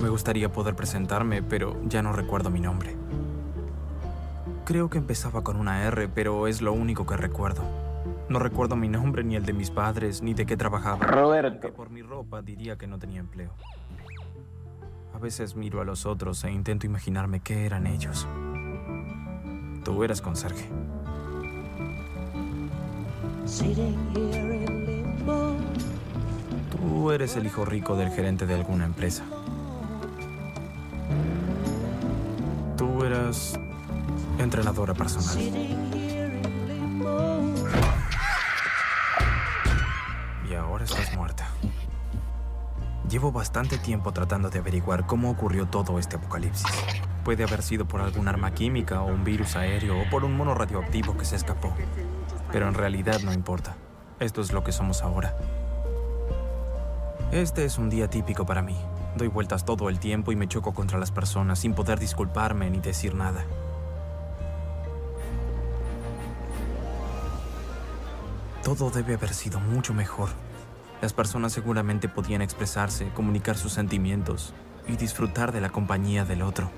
Me 0.01 0.10
gustaría 0.10 0.51
poder 0.51 0.75
presentarme, 0.75 1.42
pero 1.42 1.75
ya 1.86 2.01
no 2.01 2.13
recuerdo 2.13 2.50
mi 2.50 2.60
nombre. 2.60 2.96
Creo 4.63 4.90
que 4.90 5.00
empezaba 5.00 5.44
con 5.44 5.57
una 5.57 5.84
R, 5.84 6.07
pero 6.07 6.48
es 6.48 6.62
lo 6.62 6.72
único 6.72 7.06
que 7.06 7.18
recuerdo. 7.18 7.63
No 8.29 8.37
recuerdo 8.37 8.75
mi 8.75 8.87
nombre, 8.87 9.23
ni 9.23 9.35
el 9.35 9.43
de 9.43 9.53
mis 9.53 9.71
padres, 9.71 10.21
ni 10.21 10.35
de 10.35 10.45
qué 10.45 10.55
trabajaba. 10.55 10.99
Que 10.99 11.07
Roberto. 11.07 11.73
por 11.73 11.89
mi 11.89 12.03
ropa 12.03 12.43
diría 12.43 12.77
que 12.77 12.85
no 12.85 12.99
tenía 12.99 13.19
empleo. 13.19 13.51
A 15.15 15.17
veces 15.17 15.55
miro 15.55 15.81
a 15.81 15.83
los 15.83 16.05
otros 16.05 16.43
e 16.43 16.51
intento 16.51 16.85
imaginarme 16.85 17.39
qué 17.39 17.65
eran 17.65 17.87
ellos. 17.87 18.27
Tú 19.83 20.03
eras 20.03 20.21
conserje. 20.21 20.69
Tú 26.71 27.11
eres 27.11 27.35
el 27.35 27.47
hijo 27.47 27.65
rico 27.65 27.97
del 27.97 28.11
gerente 28.11 28.45
de 28.45 28.53
alguna 28.53 28.85
empresa. 28.85 29.23
Tú 32.77 33.03
eras 33.03 33.59
entrenadora 34.37 34.93
personal. 34.93 35.88
Llevo 43.09 43.31
bastante 43.31 43.79
tiempo 43.79 44.11
tratando 44.11 44.51
de 44.51 44.59
averiguar 44.59 45.07
cómo 45.07 45.31
ocurrió 45.31 45.65
todo 45.65 45.97
este 45.97 46.17
apocalipsis. 46.17 46.67
Puede 47.25 47.44
haber 47.44 47.63
sido 47.63 47.88
por 47.88 48.01
algún 48.01 48.27
arma 48.27 48.53
química 48.53 49.01
o 49.01 49.07
un 49.07 49.23
virus 49.23 49.56
aéreo 49.56 50.00
o 50.00 50.07
por 50.11 50.23
un 50.23 50.38
mono 50.38 50.53
radioactivo 50.53 51.17
que 51.17 51.25
se 51.25 51.36
escapó. 51.36 51.74
Pero 52.51 52.67
en 52.67 52.75
realidad 52.75 53.19
no 53.22 53.34
importa. 53.34 53.75
Esto 54.19 54.41
es 54.41 54.53
lo 54.53 54.63
que 54.63 54.72
somos 54.72 55.01
ahora. 55.01 55.36
Este 57.31 57.65
es 57.65 57.79
un 57.79 57.89
día 57.89 58.12
típico 58.12 58.45
para 58.45 58.62
mí. 58.62 58.77
Doy 59.15 59.27
vueltas 59.27 59.65
todo 59.65 59.89
el 59.89 59.98
tiempo 59.98 60.31
y 60.31 60.36
me 60.36 60.48
choco 60.48 60.75
contra 60.75 61.00
las 61.00 61.10
personas 61.10 61.57
sin 61.57 61.74
poder 61.74 61.98
disculparme 61.98 62.69
ni 62.69 62.79
decir 62.79 63.15
nada. 63.15 63.43
Todo 68.63 68.91
debe 68.91 69.15
haber 69.15 69.34
sido 69.34 69.60
mucho 69.60 69.95
mejor. 69.95 70.29
Las 71.01 71.13
personas 71.13 71.53
seguramente 71.53 72.10
podían 72.10 72.41
expresarse, 72.41 73.10
comunicar 73.10 73.58
sus 73.58 73.72
sentimientos 73.72 74.53
y 74.88 74.98
disfrutar 74.98 75.51
de 75.51 75.62
la 75.62 75.70
compañía 75.70 76.25
del 76.25 76.41
otro. 76.41 76.70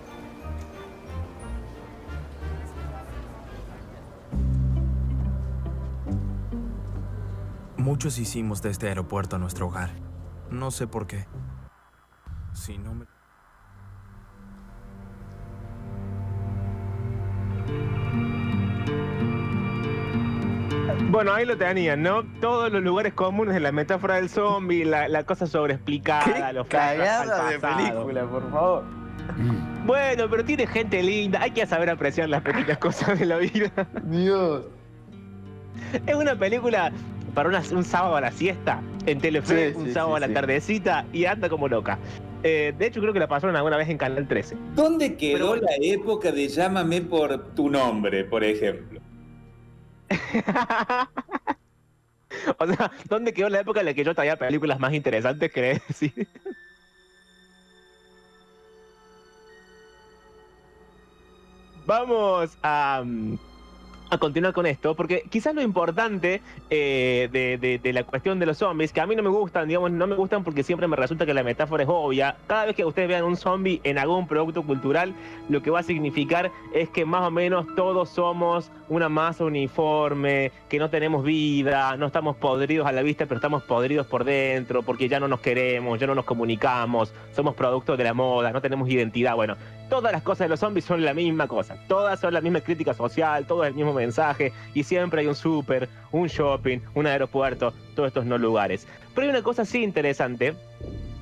Muchos 7.77 8.19
hicimos 8.19 8.61
de 8.61 8.69
este 8.69 8.89
aeropuerto 8.89 9.39
nuestro 9.39 9.67
hogar. 9.67 9.89
No 10.51 10.69
sé 10.69 10.85
por 10.85 11.07
qué. 11.07 11.25
Si 12.53 12.77
no 12.77 12.93
me... 12.93 13.10
Bueno, 21.11 21.33
ahí 21.33 21.45
lo 21.45 21.57
tenían, 21.57 22.01
¿no? 22.01 22.23
Todos 22.39 22.71
los 22.71 22.81
lugares 22.81 23.13
comunes 23.13 23.53
de 23.53 23.59
la 23.59 23.73
metáfora 23.73 24.15
del 24.15 24.29
zombie, 24.29 24.85
la, 24.85 25.09
la 25.09 25.23
cosa 25.25 25.45
sobreexplicada, 25.45 26.23
Qué 26.23 26.53
los 26.53 26.67
flashbacks 26.67 27.09
cagada 27.09 27.47
al 27.47 27.53
de 27.53 27.59
película, 27.59 28.25
por 28.25 28.49
favor. 28.51 28.83
Bueno, 29.85 30.29
pero 30.29 30.45
tiene 30.45 30.67
gente 30.67 31.03
linda, 31.03 31.41
hay 31.41 31.51
que 31.51 31.65
saber 31.65 31.89
apreciar 31.89 32.29
las 32.29 32.41
pequeñas 32.43 32.77
cosas 32.77 33.19
de 33.19 33.25
la 33.25 33.37
vida. 33.37 33.71
Dios. 34.03 34.65
Es 36.07 36.15
una 36.15 36.35
película 36.35 36.93
para 37.33 37.49
una- 37.49 37.63
un 37.73 37.83
sábado 37.83 38.15
a 38.15 38.21
la 38.21 38.31
siesta, 38.31 38.81
en 39.05 39.19
Telefe, 39.19 39.71
Sí, 39.73 39.77
un 39.77 39.85
sí, 39.87 39.91
sábado 39.93 40.13
sí, 40.15 40.17
a 40.17 40.19
la 40.21 40.27
sí. 40.27 40.33
tardecita 40.33 41.05
y 41.11 41.25
anda 41.25 41.49
como 41.49 41.67
loca. 41.67 41.99
Eh, 42.43 42.73
de 42.77 42.85
hecho, 42.87 43.01
creo 43.01 43.11
que 43.11 43.19
la 43.19 43.27
pasaron 43.27 43.55
alguna 43.57 43.75
vez 43.75 43.89
en 43.89 43.97
Canal 43.97 44.27
13. 44.29 44.55
¿Dónde 44.75 45.15
quedó 45.17 45.53
Pero- 45.55 45.65
la 45.65 45.71
época 45.81 46.31
de 46.31 46.47
llámame 46.47 47.01
por 47.01 47.53
tu 47.53 47.69
nombre, 47.69 48.23
por 48.23 48.45
ejemplo? 48.45 49.00
o 52.59 52.67
sea, 52.67 52.91
¿dónde 53.09 53.33
quedó 53.33 53.49
la 53.49 53.59
época 53.61 53.79
en 53.81 53.85
la 53.87 53.93
que 53.93 54.03
yo 54.03 54.13
traía 54.15 54.37
películas 54.37 54.79
más 54.79 54.93
interesantes 54.93 55.51
crees? 55.53 55.81
decir? 55.87 56.29
Vamos 61.73 62.57
a... 62.63 63.03
Mm, 63.05 63.37
a 64.11 64.17
continuar 64.17 64.51
con 64.53 64.65
esto, 64.65 64.93
porque 64.93 65.23
quizás 65.29 65.55
lo 65.55 65.61
importante 65.61 66.41
eh, 66.69 67.29
de, 67.31 67.57
de- 67.57 67.79
de 67.79 67.93
la 67.93 68.03
cuestión 68.03 68.39
de 68.39 68.45
los 68.45 68.57
zombies, 68.57 68.91
que 68.91 68.99
a 68.99 69.05
mí 69.07 69.15
no 69.15 69.23
me 69.23 69.29
gustan, 69.29 69.69
digamos, 69.69 69.89
no 69.91 70.05
me 70.05 70.15
gustan 70.15 70.43
porque 70.43 70.63
siempre 70.63 70.85
me 70.89 70.97
resulta 70.97 71.25
que 71.25 71.33
la 71.33 71.43
metáfora 71.43 71.83
es 71.83 71.89
obvia. 71.89 72.35
Cada 72.45 72.65
vez 72.65 72.75
que 72.75 72.83
ustedes 72.83 73.07
vean 73.07 73.23
un 73.23 73.37
zombie 73.37 73.79
en 73.85 73.97
algún 73.97 74.27
producto 74.27 74.63
cultural, 74.63 75.13
lo 75.47 75.61
que 75.63 75.69
va 75.71 75.79
a 75.79 75.83
significar 75.83 76.51
es 76.75 76.89
que 76.89 77.05
más 77.05 77.21
o 77.25 77.31
menos 77.31 77.65
todos 77.77 78.09
somos 78.09 78.69
una 78.89 79.07
masa 79.07 79.45
uniforme, 79.45 80.51
que 80.67 80.77
no 80.77 80.89
tenemos 80.89 81.23
vida, 81.23 81.95
no 81.95 82.07
estamos 82.07 82.35
podridos 82.35 82.85
a 82.87 82.91
la 82.91 83.03
vista, 83.03 83.25
pero 83.27 83.37
estamos 83.37 83.63
podridos 83.63 84.07
por 84.07 84.25
dentro, 84.25 84.83
porque 84.83 85.07
ya 85.07 85.21
no 85.21 85.29
nos 85.29 85.39
queremos, 85.39 85.97
ya 85.99 86.07
no 86.07 86.15
nos 86.15 86.25
comunicamos, 86.25 87.13
somos 87.33 87.55
productos 87.55 87.97
de 87.97 88.03
la 88.03 88.13
moda, 88.13 88.51
no 88.51 88.59
tenemos 88.61 88.89
identidad. 88.89 89.35
Bueno, 89.35 89.55
todas 89.91 90.13
las 90.13 90.23
cosas 90.23 90.45
de 90.45 90.47
los 90.47 90.61
zombies 90.61 90.85
son 90.85 91.03
la 91.03 91.13
misma 91.13 91.49
cosa, 91.49 91.75
todas 91.89 92.17
son 92.17 92.33
la 92.33 92.39
misma 92.39 92.61
crítica 92.61 92.93
social, 92.93 93.45
todo 93.45 93.65
es 93.65 93.71
el 93.71 93.75
mismo 93.75 93.91
mensaje, 93.91 94.53
y 94.73 94.83
siempre 94.83 95.19
hay 95.19 95.27
un 95.27 95.35
súper, 95.35 95.89
un 96.13 96.27
shopping, 96.27 96.79
un 96.95 97.07
aeropuerto, 97.07 97.73
todos 97.93 98.07
estos 98.07 98.25
no 98.25 98.37
lugares. 98.37 98.87
Pero 99.13 99.27
hay 99.27 99.31
una 99.31 99.43
cosa 99.43 99.65
sí 99.65 99.83
interesante, 99.83 100.55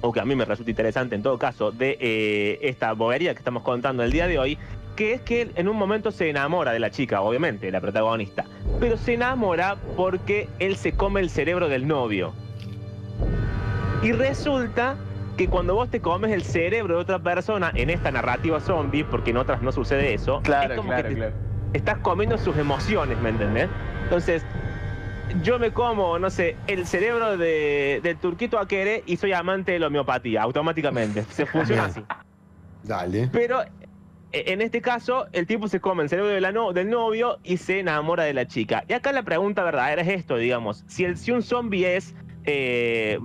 o 0.01 0.11
que 0.13 0.19
a 0.19 0.25
mí 0.25 0.35
me 0.35 0.45
resulta 0.45 0.69
interesante 0.69 1.15
en 1.15 1.23
todo 1.23 1.39
caso, 1.39 1.71
de 1.71 1.97
eh, 1.99 2.59
esta 2.61 2.93
bobería 2.93 3.33
que 3.33 3.39
estamos 3.39 3.63
contando 3.63 4.03
el 4.03 4.11
día 4.11 4.27
de 4.27 4.37
hoy, 4.37 4.59
que 4.95 5.13
es 5.13 5.21
que 5.21 5.49
en 5.55 5.67
un 5.67 5.75
momento 5.75 6.11
se 6.11 6.29
enamora 6.29 6.71
de 6.71 6.77
la 6.77 6.91
chica, 6.91 7.21
obviamente, 7.21 7.71
la 7.71 7.81
protagonista, 7.81 8.45
pero 8.79 8.97
se 8.97 9.15
enamora 9.15 9.77
porque 9.97 10.47
él 10.59 10.75
se 10.75 10.91
come 10.91 11.21
el 11.21 11.31
cerebro 11.31 11.69
del 11.69 11.87
novio. 11.87 12.33
Y 14.03 14.11
resulta 14.11 14.95
que 15.39 15.47
cuando 15.47 15.73
vos 15.73 15.89
te 15.89 16.01
comes 16.01 16.33
el 16.33 16.43
cerebro 16.43 16.95
de 16.95 16.99
otra 17.01 17.17
persona 17.19 17.71
en 17.73 17.89
esta 17.89 18.11
narrativa 18.11 18.59
zombie, 18.59 19.05
porque 19.05 19.29
en 19.29 19.37
otras 19.37 19.61
no 19.61 19.71
sucede 19.71 20.13
eso, 20.13 20.41
Claro, 20.41 20.73
es 20.73 20.77
como 20.77 20.89
claro, 20.89 21.03
que 21.07 21.09
te- 21.13 21.15
claro. 21.15 21.35
estás 21.71 21.97
comiendo 21.99 22.37
sus 22.37 22.57
emociones, 22.57 23.17
¿me 23.21 23.29
entendés? 23.29 23.69
Entonces, 24.03 24.43
yo 25.41 25.57
me 25.57 25.71
como, 25.71 26.19
no 26.19 26.29
sé, 26.29 26.57
el 26.67 26.85
cerebro 26.85 27.37
de, 27.37 28.01
del 28.03 28.17
turquito 28.17 28.59
Aquere 28.59 29.01
y 29.05 29.15
soy 29.15 29.31
amante 29.31 29.71
de 29.71 29.79
la 29.79 29.87
homeopatía, 29.87 30.41
automáticamente. 30.41 31.23
Se 31.31 31.45
funciona 31.45 31.85
así. 31.85 32.03
Dale. 32.83 33.29
Pero 33.31 33.61
eh, 33.61 33.67
en 34.47 34.61
este 34.61 34.81
caso, 34.81 35.27
el 35.31 35.47
tipo 35.47 35.69
se 35.69 35.79
come 35.79 36.03
el 36.03 36.09
cerebro 36.09 36.31
de 36.31 36.41
la 36.41 36.51
no- 36.51 36.73
del 36.73 36.89
novio 36.89 37.39
y 37.43 37.55
se 37.55 37.79
enamora 37.79 38.25
de 38.25 38.33
la 38.33 38.45
chica. 38.45 38.83
Y 38.89 38.91
acá 38.93 39.13
la 39.13 39.23
pregunta 39.23 39.63
verdadera 39.63 40.01
es 40.01 40.09
esto, 40.09 40.35
digamos. 40.35 40.83
Si, 40.85 41.05
el, 41.05 41.15
si 41.15 41.31
un 41.31 41.43
zombie 41.43 41.95
es 41.95 42.13
eh, 42.43 43.19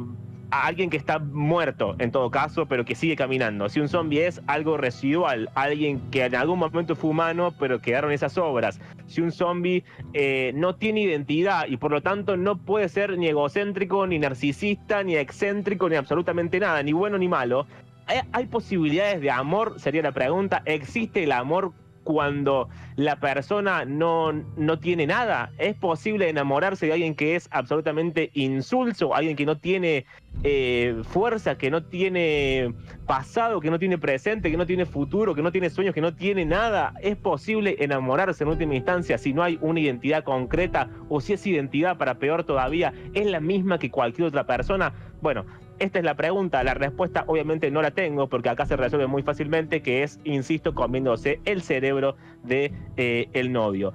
a 0.54 0.66
alguien 0.68 0.88
que 0.88 0.96
está 0.96 1.18
muerto, 1.18 1.96
en 1.98 2.12
todo 2.12 2.30
caso, 2.30 2.66
pero 2.66 2.84
que 2.84 2.94
sigue 2.94 3.16
caminando. 3.16 3.68
Si 3.68 3.80
un 3.80 3.88
zombie 3.88 4.24
es 4.24 4.40
algo 4.46 4.76
residual, 4.76 5.50
alguien 5.56 6.00
que 6.12 6.24
en 6.24 6.36
algún 6.36 6.60
momento 6.60 6.94
fue 6.94 7.10
humano, 7.10 7.52
pero 7.58 7.80
quedaron 7.80 8.12
esas 8.12 8.38
obras. 8.38 8.80
Si 9.08 9.20
un 9.20 9.32
zombie 9.32 9.82
eh, 10.12 10.52
no 10.54 10.76
tiene 10.76 11.00
identidad 11.00 11.66
y 11.66 11.76
por 11.76 11.90
lo 11.90 12.02
tanto 12.02 12.36
no 12.36 12.56
puede 12.56 12.88
ser 12.88 13.18
ni 13.18 13.26
egocéntrico, 13.26 14.06
ni 14.06 14.20
narcisista, 14.20 15.02
ni 15.02 15.16
excéntrico, 15.16 15.88
ni 15.88 15.96
absolutamente 15.96 16.60
nada, 16.60 16.84
ni 16.84 16.92
bueno 16.92 17.18
ni 17.18 17.26
malo. 17.26 17.66
¿Hay, 18.06 18.20
hay 18.30 18.46
posibilidades 18.46 19.20
de 19.20 19.32
amor? 19.32 19.80
Sería 19.80 20.02
la 20.02 20.12
pregunta. 20.12 20.62
¿Existe 20.66 21.24
el 21.24 21.32
amor 21.32 21.72
cuando 22.04 22.68
la 22.96 23.16
persona 23.16 23.84
no, 23.84 24.32
no 24.32 24.78
tiene 24.78 25.06
nada? 25.06 25.50
¿Es 25.58 25.74
posible 25.74 26.28
enamorarse 26.28 26.86
de 26.86 26.92
alguien 26.92 27.14
que 27.14 27.34
es 27.34 27.48
absolutamente 27.50 28.30
insulso? 28.34 29.14
¿Alguien 29.14 29.36
que 29.36 29.46
no 29.46 29.58
tiene 29.58 30.06
eh, 30.42 31.02
fuerza, 31.04 31.56
que 31.56 31.70
no 31.70 31.82
tiene 31.84 32.72
pasado, 33.06 33.60
que 33.60 33.70
no 33.70 33.78
tiene 33.78 33.98
presente, 33.98 34.50
que 34.50 34.56
no 34.56 34.66
tiene 34.66 34.86
futuro, 34.86 35.34
que 35.34 35.42
no 35.42 35.50
tiene 35.50 35.70
sueños, 35.70 35.94
que 35.94 36.00
no 36.00 36.14
tiene 36.14 36.44
nada? 36.44 36.94
¿Es 37.00 37.16
posible 37.16 37.76
enamorarse 37.80 38.44
en 38.44 38.50
última 38.50 38.74
instancia 38.74 39.18
si 39.18 39.32
no 39.32 39.42
hay 39.42 39.58
una 39.60 39.80
identidad 39.80 40.22
concreta 40.22 40.88
o 41.08 41.20
si 41.20 41.32
esa 41.32 41.48
identidad, 41.48 41.96
para 41.96 42.14
peor 42.14 42.44
todavía, 42.44 42.92
es 43.14 43.26
la 43.26 43.40
misma 43.40 43.78
que 43.78 43.90
cualquier 43.90 44.28
otra 44.28 44.46
persona? 44.46 44.92
Bueno, 45.20 45.46
esta 45.78 45.98
es 45.98 46.04
la 46.04 46.14
pregunta. 46.14 46.62
La 46.64 46.74
respuesta 46.74 47.24
obviamente 47.26 47.70
no 47.70 47.82
la 47.82 47.90
tengo 47.90 48.28
porque 48.28 48.48
acá 48.48 48.66
se 48.66 48.76
resuelve 48.76 49.06
muy 49.06 49.22
fácilmente, 49.22 49.82
que 49.82 50.02
es, 50.02 50.20
insisto, 50.24 50.74
comiéndose 50.74 51.40
el 51.44 51.62
cerebro 51.62 52.16
de 52.42 52.72
eh, 52.96 53.28
el 53.32 53.52
novio. 53.52 53.92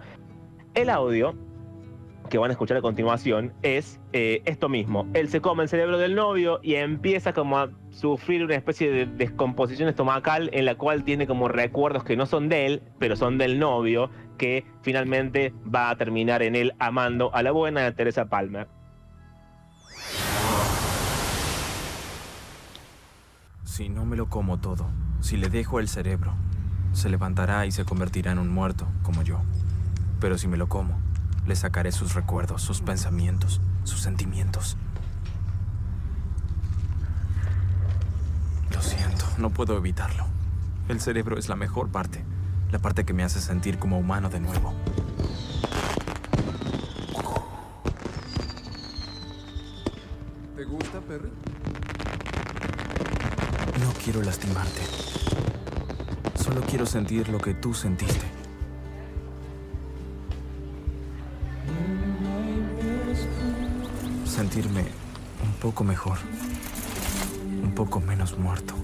El 0.75 0.89
audio 0.89 1.35
que 2.29 2.37
van 2.37 2.51
a 2.51 2.53
escuchar 2.53 2.77
a 2.77 2.81
continuación 2.81 3.53
es 3.63 3.99
eh, 4.13 4.41
esto 4.45 4.69
mismo. 4.69 5.07
Él 5.13 5.29
se 5.29 5.41
come 5.41 5.63
el 5.63 5.69
cerebro 5.69 5.97
del 5.97 6.15
novio 6.15 6.59
y 6.61 6.75
empieza 6.75 7.33
como 7.33 7.57
a 7.57 7.69
sufrir 7.89 8.43
una 8.43 8.55
especie 8.55 8.91
de 8.91 9.05
descomposición 9.05 9.89
estomacal 9.89 10.49
en 10.53 10.65
la 10.65 10.75
cual 10.75 11.03
tiene 11.03 11.27
como 11.27 11.47
recuerdos 11.47 12.03
que 12.03 12.15
no 12.15 12.25
son 12.25 12.47
de 12.47 12.67
él, 12.67 12.83
pero 12.99 13.15
son 13.15 13.37
del 13.37 13.59
novio, 13.59 14.11
que 14.37 14.63
finalmente 14.83 15.53
va 15.73 15.89
a 15.89 15.97
terminar 15.97 16.43
en 16.43 16.55
él 16.55 16.73
amando 16.79 17.33
a 17.33 17.43
la 17.43 17.51
buena 17.51 17.91
Teresa 17.93 18.29
Palmer. 18.29 18.67
Si 23.79 23.87
no 23.87 24.03
me 24.03 24.17
lo 24.17 24.27
como 24.27 24.57
todo, 24.57 24.87
si 25.21 25.37
le 25.37 25.47
dejo 25.47 25.79
el 25.79 25.87
cerebro, 25.87 26.33
se 26.91 27.09
levantará 27.09 27.65
y 27.65 27.71
se 27.71 27.85
convertirá 27.85 28.33
en 28.33 28.39
un 28.39 28.49
muerto, 28.49 28.85
como 29.03 29.21
yo. 29.21 29.39
Pero 30.19 30.37
si 30.37 30.49
me 30.49 30.57
lo 30.57 30.67
como, 30.67 30.99
le 31.47 31.55
sacaré 31.55 31.93
sus 31.93 32.13
recuerdos, 32.13 32.61
sus 32.61 32.81
pensamientos, 32.81 33.61
sus 33.85 34.01
sentimientos. 34.01 34.75
Lo 38.73 38.81
siento, 38.81 39.23
no 39.37 39.49
puedo 39.49 39.77
evitarlo. 39.77 40.25
El 40.89 40.99
cerebro 40.99 41.37
es 41.37 41.47
la 41.47 41.55
mejor 41.55 41.87
parte, 41.87 42.25
la 42.73 42.79
parte 42.79 43.05
que 43.05 43.13
me 43.13 43.23
hace 43.23 43.39
sentir 43.39 43.79
como 43.79 43.97
humano 43.97 44.29
de 44.29 44.41
nuevo. 44.41 44.73
¿Te 50.57 50.65
gusta, 50.65 50.99
Perry? 50.99 51.31
No 53.79 53.93
quiero 54.03 54.21
lastimarte. 54.21 54.81
Solo 56.35 56.61
quiero 56.61 56.85
sentir 56.85 57.29
lo 57.29 57.37
que 57.37 57.53
tú 57.53 57.73
sentiste. 57.73 58.25
Sentirme 64.25 64.85
un 65.43 65.53
poco 65.61 65.83
mejor. 65.83 66.17
Un 67.63 67.73
poco 67.73 67.99
menos 68.01 68.37
muerto. 68.37 68.75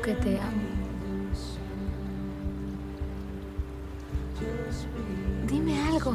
Que 0.00 0.14
te 0.14 0.40
amo. 0.40 0.62
Dime 5.46 5.80
algo. 5.88 6.14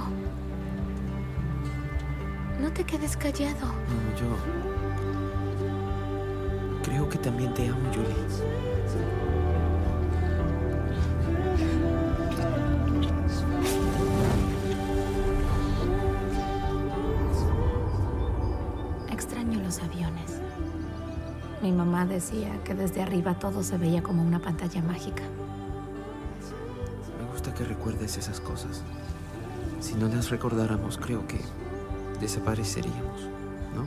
No 2.61 2.71
te 2.71 2.83
quedes 2.83 3.17
callado. 3.17 3.67
No, 3.67 4.15
yo. 4.19 4.37
Creo 6.83 7.09
que 7.09 7.17
también 7.17 7.53
te 7.53 7.67
amo, 7.67 7.89
Julie. 7.93 9.32
Mi 21.63 21.71
mamá 21.71 22.05
decía 22.05 22.61
que 22.65 22.73
desde 22.73 23.01
arriba 23.01 23.35
todo 23.39 23.63
se 23.63 23.77
veía 23.77 24.03
como 24.03 24.21
una 24.21 24.37
pantalla 24.39 24.81
mágica. 24.81 25.23
Me 27.17 27.25
gusta 27.31 27.53
que 27.53 27.63
recuerdes 27.63 28.17
esas 28.17 28.41
cosas. 28.41 28.83
Si 29.79 29.93
no 29.93 30.09
las 30.09 30.29
recordáramos, 30.29 30.97
creo 30.97 31.25
que 31.25 31.39
desapareceríamos, 32.19 33.29
¿no? 33.73 33.85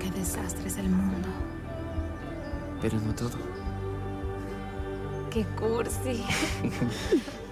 Qué 0.00 0.10
desastre 0.10 0.66
es 0.66 0.78
el 0.78 0.88
mundo. 0.88 1.28
Pero 2.82 2.98
no 3.02 3.14
todo. 3.14 3.38
Qué 5.30 5.44
cursi. 5.56 6.24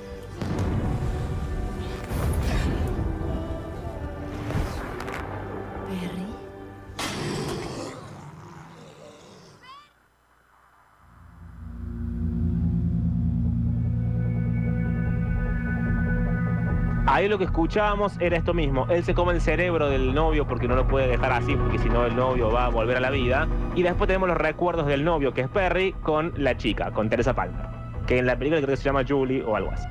Lo 17.29 17.39
que 17.39 17.45
escuchábamos 17.45 18.21
era 18.21 18.37
esto 18.37 18.53
mismo. 18.53 18.87
Él 18.91 19.05
se 19.05 19.15
come 19.15 19.33
el 19.33 19.41
cerebro 19.41 19.89
del 19.89 20.13
novio 20.13 20.47
porque 20.47 20.67
no 20.67 20.75
lo 20.75 20.87
puede 20.87 21.07
dejar 21.07 21.33
así, 21.33 21.55
porque 21.55 21.79
si 21.79 21.89
no 21.89 22.05
el 22.05 22.17
novio 22.17 22.51
va 22.51 22.67
a 22.67 22.69
volver 22.69 22.97
a 22.97 23.01
la 23.01 23.11
vida. 23.11 23.49
Y 23.75 23.83
después 23.83 24.09
tenemos 24.09 24.29
los 24.29 24.37
recuerdos 24.37 24.87
del 24.87 25.05
novio, 25.05 25.33
que 25.33 25.43
es 25.43 25.49
Perry, 25.49 25.93
con 26.03 26.33
la 26.37 26.57
chica, 26.57 26.91
con 26.91 27.09
Teresa 27.09 27.33
Palmer. 27.33 27.65
Que 28.07 28.19
en 28.19 28.27
la 28.27 28.37
película 28.37 28.61
creo 28.61 28.75
que 28.75 28.77
se 28.77 28.85
llama 28.85 29.05
Julie 29.09 29.43
o 29.43 29.57
algo 29.57 29.71
así. 29.71 29.87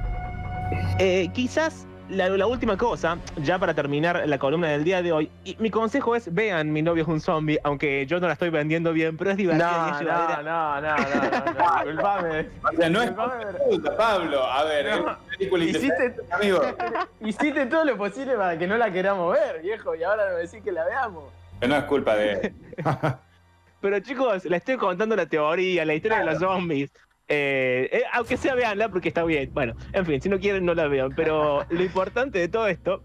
Eh, 0.99 1.29
quizás 1.33 1.87
la, 2.11 2.29
la 2.29 2.45
última 2.47 2.77
cosa, 2.77 3.17
ya 3.37 3.57
para 3.57 3.73
terminar 3.73 4.23
la 4.27 4.37
columna 4.37 4.67
del 4.69 4.83
día 4.83 5.01
de 5.01 5.11
hoy, 5.11 5.31
y 5.43 5.55
mi 5.59 5.69
consejo 5.69 6.15
es 6.15 6.33
vean 6.33 6.71
Mi 6.71 6.81
novio 6.81 7.03
es 7.03 7.09
un 7.09 7.19
zombie, 7.21 7.59
aunque 7.63 8.05
yo 8.05 8.19
no 8.19 8.27
la 8.27 8.33
estoy 8.33 8.49
vendiendo 8.49 8.93
bien, 8.93 9.17
pero 9.17 9.31
es 9.31 9.37
divertida. 9.37 10.01
No, 10.03 10.41
no, 10.43 10.81
no, 10.81 10.81
no, 10.81 10.81
no, 10.81 10.97
no, 10.97 11.53
no, 11.53 11.75
disculpame. 11.75 12.49
O 12.71 12.75
sea, 12.77 12.89
no 12.89 13.01
es 13.01 13.11
pero- 13.11 13.57
puta, 13.69 13.97
Pablo. 13.97 14.43
A 14.43 14.63
ver, 14.63 14.87
es 14.87 14.99
una 14.99 15.19
película 15.37 15.63
Hiciste, 15.63 16.15
amigo. 16.31 16.61
hiciste 17.21 17.65
todo 17.65 17.85
lo 17.85 17.97
posible 17.97 18.35
para 18.35 18.57
que 18.57 18.67
no 18.67 18.77
la 18.77 18.91
queramos 18.91 19.33
ver, 19.33 19.61
viejo, 19.61 19.95
y 19.95 20.03
ahora 20.03 20.25
me 20.33 20.41
decís 20.41 20.61
que 20.63 20.71
la 20.71 20.85
veamos. 20.85 21.23
Que 21.59 21.67
no 21.67 21.75
es 21.75 21.83
culpa 21.85 22.15
de. 22.15 22.53
Pero 23.81 23.99
chicos, 23.99 24.45
les 24.45 24.59
estoy 24.59 24.77
contando 24.77 25.15
la 25.15 25.25
teoría, 25.25 25.85
la 25.85 25.93
historia 25.95 26.19
de 26.19 26.25
los 26.25 26.39
zombies. 26.39 26.91
Eh, 27.33 27.87
eh, 27.93 28.03
aunque 28.11 28.35
sea 28.35 28.55
veanla 28.55 28.89
porque 28.89 29.07
está 29.07 29.23
bien. 29.23 29.49
Bueno, 29.53 29.73
en 29.93 30.05
fin, 30.05 30.21
si 30.21 30.27
no 30.27 30.37
quieren 30.37 30.65
no 30.65 30.73
la 30.73 30.87
vean. 30.89 31.11
Pero 31.15 31.65
lo 31.69 31.81
importante 31.81 32.39
de 32.39 32.49
todo 32.49 32.67
esto 32.67 33.01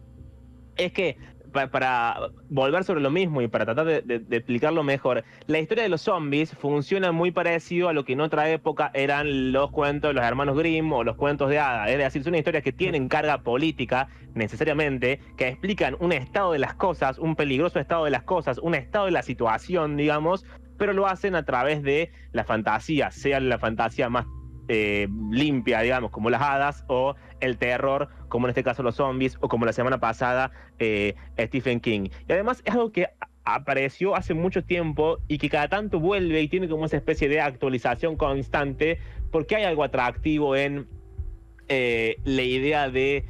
es 0.76 0.92
que 0.92 1.16
pa- 1.52 1.68
para 1.68 2.16
volver 2.48 2.82
sobre 2.82 3.00
lo 3.00 3.10
mismo 3.10 3.40
y 3.40 3.46
para 3.46 3.64
tratar 3.64 3.86
de, 3.86 4.02
de- 4.02 4.18
de 4.18 4.36
explicarlo 4.36 4.82
mejor, 4.82 5.22
la 5.46 5.60
historia 5.60 5.84
de 5.84 5.88
los 5.88 6.02
zombies 6.02 6.50
funciona 6.56 7.12
muy 7.12 7.30
parecido 7.30 7.88
a 7.88 7.92
lo 7.92 8.04
que 8.04 8.14
en 8.14 8.20
otra 8.20 8.50
época 8.50 8.90
eran 8.94 9.52
los 9.52 9.70
cuentos 9.70 10.10
de 10.10 10.14
los 10.14 10.24
hermanos 10.24 10.58
Grimm 10.58 10.92
o 10.92 11.04
los 11.04 11.14
cuentos 11.16 11.48
de 11.48 11.60
hadas. 11.60 11.88
Es 11.90 11.98
decir, 11.98 12.24
son 12.24 12.34
historias 12.34 12.64
que 12.64 12.72
tienen 12.72 13.08
carga 13.08 13.42
política 13.42 14.08
necesariamente, 14.34 15.20
que 15.36 15.46
explican 15.48 15.96
un 16.00 16.12
estado 16.12 16.50
de 16.52 16.58
las 16.58 16.74
cosas, 16.74 17.18
un 17.18 17.36
peligroso 17.36 17.78
estado 17.78 18.04
de 18.04 18.10
las 18.10 18.24
cosas, 18.24 18.58
un 18.58 18.74
estado 18.74 19.06
de 19.06 19.12
la 19.12 19.22
situación, 19.22 19.96
digamos, 19.96 20.44
pero 20.78 20.92
lo 20.92 21.06
hacen 21.06 21.34
a 21.34 21.44
través 21.44 21.82
de 21.82 22.10
la 22.32 22.44
fantasía, 22.44 23.10
sea 23.10 23.40
la 23.40 23.58
fantasía 23.58 24.08
más 24.08 24.26
eh, 24.68 25.08
limpia, 25.30 25.80
digamos, 25.80 26.10
como 26.10 26.28
las 26.28 26.42
hadas, 26.42 26.84
o 26.88 27.14
el 27.40 27.56
terror, 27.56 28.08
como 28.28 28.46
en 28.46 28.50
este 28.50 28.64
caso 28.64 28.82
los 28.82 28.96
zombies, 28.96 29.36
o 29.40 29.48
como 29.48 29.64
la 29.64 29.72
semana 29.72 29.98
pasada 29.98 30.50
eh, 30.78 31.14
Stephen 31.38 31.80
King. 31.80 32.08
Y 32.28 32.32
además 32.32 32.62
es 32.64 32.74
algo 32.74 32.90
que 32.90 33.08
apareció 33.44 34.16
hace 34.16 34.34
mucho 34.34 34.64
tiempo 34.64 35.18
y 35.28 35.38
que 35.38 35.48
cada 35.48 35.68
tanto 35.68 36.00
vuelve 36.00 36.42
y 36.42 36.48
tiene 36.48 36.68
como 36.68 36.86
esa 36.86 36.96
especie 36.96 37.28
de 37.28 37.40
actualización 37.40 38.16
constante, 38.16 38.98
porque 39.30 39.54
hay 39.56 39.64
algo 39.64 39.84
atractivo 39.84 40.56
en 40.56 40.88
eh, 41.68 42.16
la 42.24 42.42
idea 42.42 42.90
de 42.90 43.24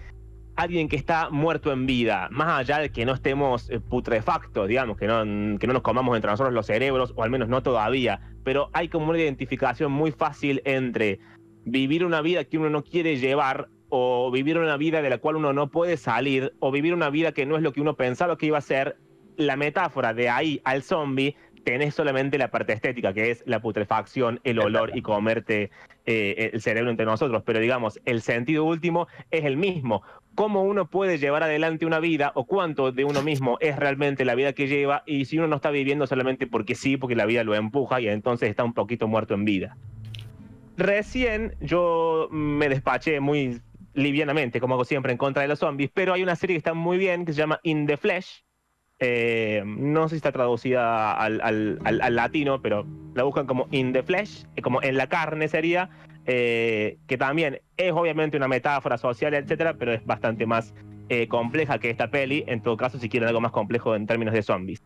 alguien 0.57 0.89
que 0.89 0.97
está 0.97 1.31
muerto 1.31 1.73
en 1.73 1.87
vida, 1.87 2.29
más 2.31 2.61
allá 2.61 2.79
de 2.79 2.91
que 2.91 3.05
no 3.05 3.13
estemos 3.13 3.71
eh, 3.71 3.79
putrefactos, 3.79 4.67
digamos, 4.67 4.97
que 4.97 5.07
no, 5.07 5.59
que 5.59 5.67
no 5.67 5.75
nos 5.75 5.83
comamos 5.83 6.17
entre 6.17 6.31
nosotros 6.31 6.55
los 6.55 6.67
cerebros, 6.67 7.13
o 7.17 7.23
al 7.23 7.31
menos 7.31 7.49
no 7.49 7.63
todavía, 7.63 8.21
pero 8.43 8.71
hay 8.73 8.89
como 8.89 9.11
una 9.11 9.19
identificación 9.19 9.93
muy 9.93 10.13
fácil 10.13 10.63
entre 10.65 11.21
vivir 11.65 12.05
una 12.05 12.23
vida 12.23 12.45
que 12.45 12.59
uno 12.59 12.71
no 12.71 12.83
quiere 12.83 13.17
llevar 13.19 13.69
o 13.89 14.31
vivir 14.31 14.59
una 14.59 14.77
vida 14.77 15.03
de 15.03 15.11
la 15.11 15.19
cual 15.19 15.37
uno 15.37 15.53
no 15.53 15.71
puede 15.71 15.97
salir 15.97 16.55
o 16.61 16.71
vivir 16.71 16.95
una 16.95 17.11
vida 17.11 17.33
que 17.33 17.47
no 17.47 17.57
es 17.57 17.63
lo 17.63 17.73
que 17.73 17.81
uno 17.81 17.95
pensaba 17.95 18.37
que 18.37 18.47
iba 18.47 18.59
a 18.59 18.63
ser. 18.63 18.97
La 19.37 19.57
metáfora 19.57 20.15
de 20.15 20.31
ahí 20.31 20.63
al 20.65 20.83
zombie 20.83 21.37
tenés 21.67 21.95
solamente 21.95 22.39
la 22.39 22.51
parte 22.51 22.73
estética, 22.73 23.13
que 23.13 23.31
es 23.31 23.43
la 23.45 23.61
putrefacción, 23.61 24.41
el 24.45 24.61
olor 24.61 24.97
y 24.97 25.03
comerte 25.03 25.71
eh, 26.07 26.51
el 26.53 26.63
cerebro 26.63 26.91
entre 26.91 27.05
nosotros, 27.05 27.43
pero 27.45 27.59
digamos, 27.59 28.01
el 28.05 28.23
sentido 28.23 28.65
último 28.65 29.09
es 29.33 29.45
el 29.45 29.57
mismo. 29.57 30.03
Cómo 30.37 30.63
uno 30.63 30.89
puede 30.89 31.19
llevar 31.19 31.43
adelante 31.43 31.85
una 31.87 31.99
vida 31.99 32.31
o 32.37 32.45
cuánto 32.45 32.93
de 32.93 33.05
uno 33.05 33.23
mismo 33.23 33.57
es 33.61 33.75
realmente 33.77 34.25
la 34.25 34.35
vida 34.37 34.53
que 34.53 34.69
lleva 34.69 35.03
y 35.07 35.25
si 35.25 35.39
uno 35.39 35.49
no 35.49 35.57
está 35.57 35.71
viviendo 35.71 36.07
solamente 36.07 36.47
porque 36.47 36.75
sí, 36.77 36.97
porque 36.97 37.17
la 37.17 37.27
vida 37.27 37.43
lo 37.43 37.55
empuja 37.57 38.01
y 38.01 38.07
entonces 38.09 38.49
está 38.51 38.63
un 38.63 38.75
poquito 38.75 39.09
muerto 39.09 39.35
en 39.35 39.45
vida. 39.45 39.77
Recién 40.77 41.55
yo 41.61 42.29
me 42.31 42.69
despaché 42.69 43.19
muy 43.21 43.61
livianamente, 43.95 44.61
como 44.61 44.75
hago 44.75 44.85
siempre, 44.85 45.11
en 45.13 45.19
contra 45.19 45.41
de 45.43 45.49
los 45.49 45.59
zombies, 45.59 45.91
pero 45.93 46.13
hay 46.13 46.23
una 46.23 46.37
serie 46.37 46.55
que 46.55 46.59
está 46.59 46.75
muy 46.75 46.99
bien 46.99 47.25
que 47.25 47.33
se 47.33 47.39
llama 47.39 47.59
In 47.63 47.87
the 47.87 47.97
Flesh. 47.97 48.45
Eh, 48.99 49.63
no 49.67 50.05
sé 50.09 50.15
si 50.15 50.17
está 50.17 50.33
traducida 50.33 51.13
al, 51.13 51.41
al- 51.43 51.79
al- 51.85 52.01
al 52.03 52.15
latino, 52.17 52.61
pero 52.61 52.87
la 53.15 53.23
buscan 53.23 53.47
como 53.47 53.69
In 53.71 53.93
the 53.95 54.03
Flesh, 54.03 54.45
eh, 54.57 54.61
como 54.63 54.83
en 54.83 54.99
la 54.99 55.07
carne 55.07 55.49
sería, 55.49 55.89
eh, 56.27 56.97
que 57.07 57.17
también 57.17 57.61
es 57.77 57.93
obviamente 57.93 58.37
una 58.37 58.49
metáfora 58.49 58.99
social, 58.99 59.35
etcétera, 59.35 59.75
pero 59.79 59.93
es 59.93 60.05
bastante 60.05 60.45
más 60.47 60.75
eh, 61.09 61.29
compleja 61.29 61.79
que 61.79 61.89
esta 61.91 62.11
peli, 62.11 62.45
en 62.47 62.61
todo 62.61 62.77
caso, 62.77 62.99
si 62.99 63.09
quieren 63.09 63.29
algo 63.29 63.41
más 63.41 63.53
complejo 63.53 63.95
en 63.95 64.07
términos 64.07 64.35
de 64.35 64.43
zombies. 64.43 64.83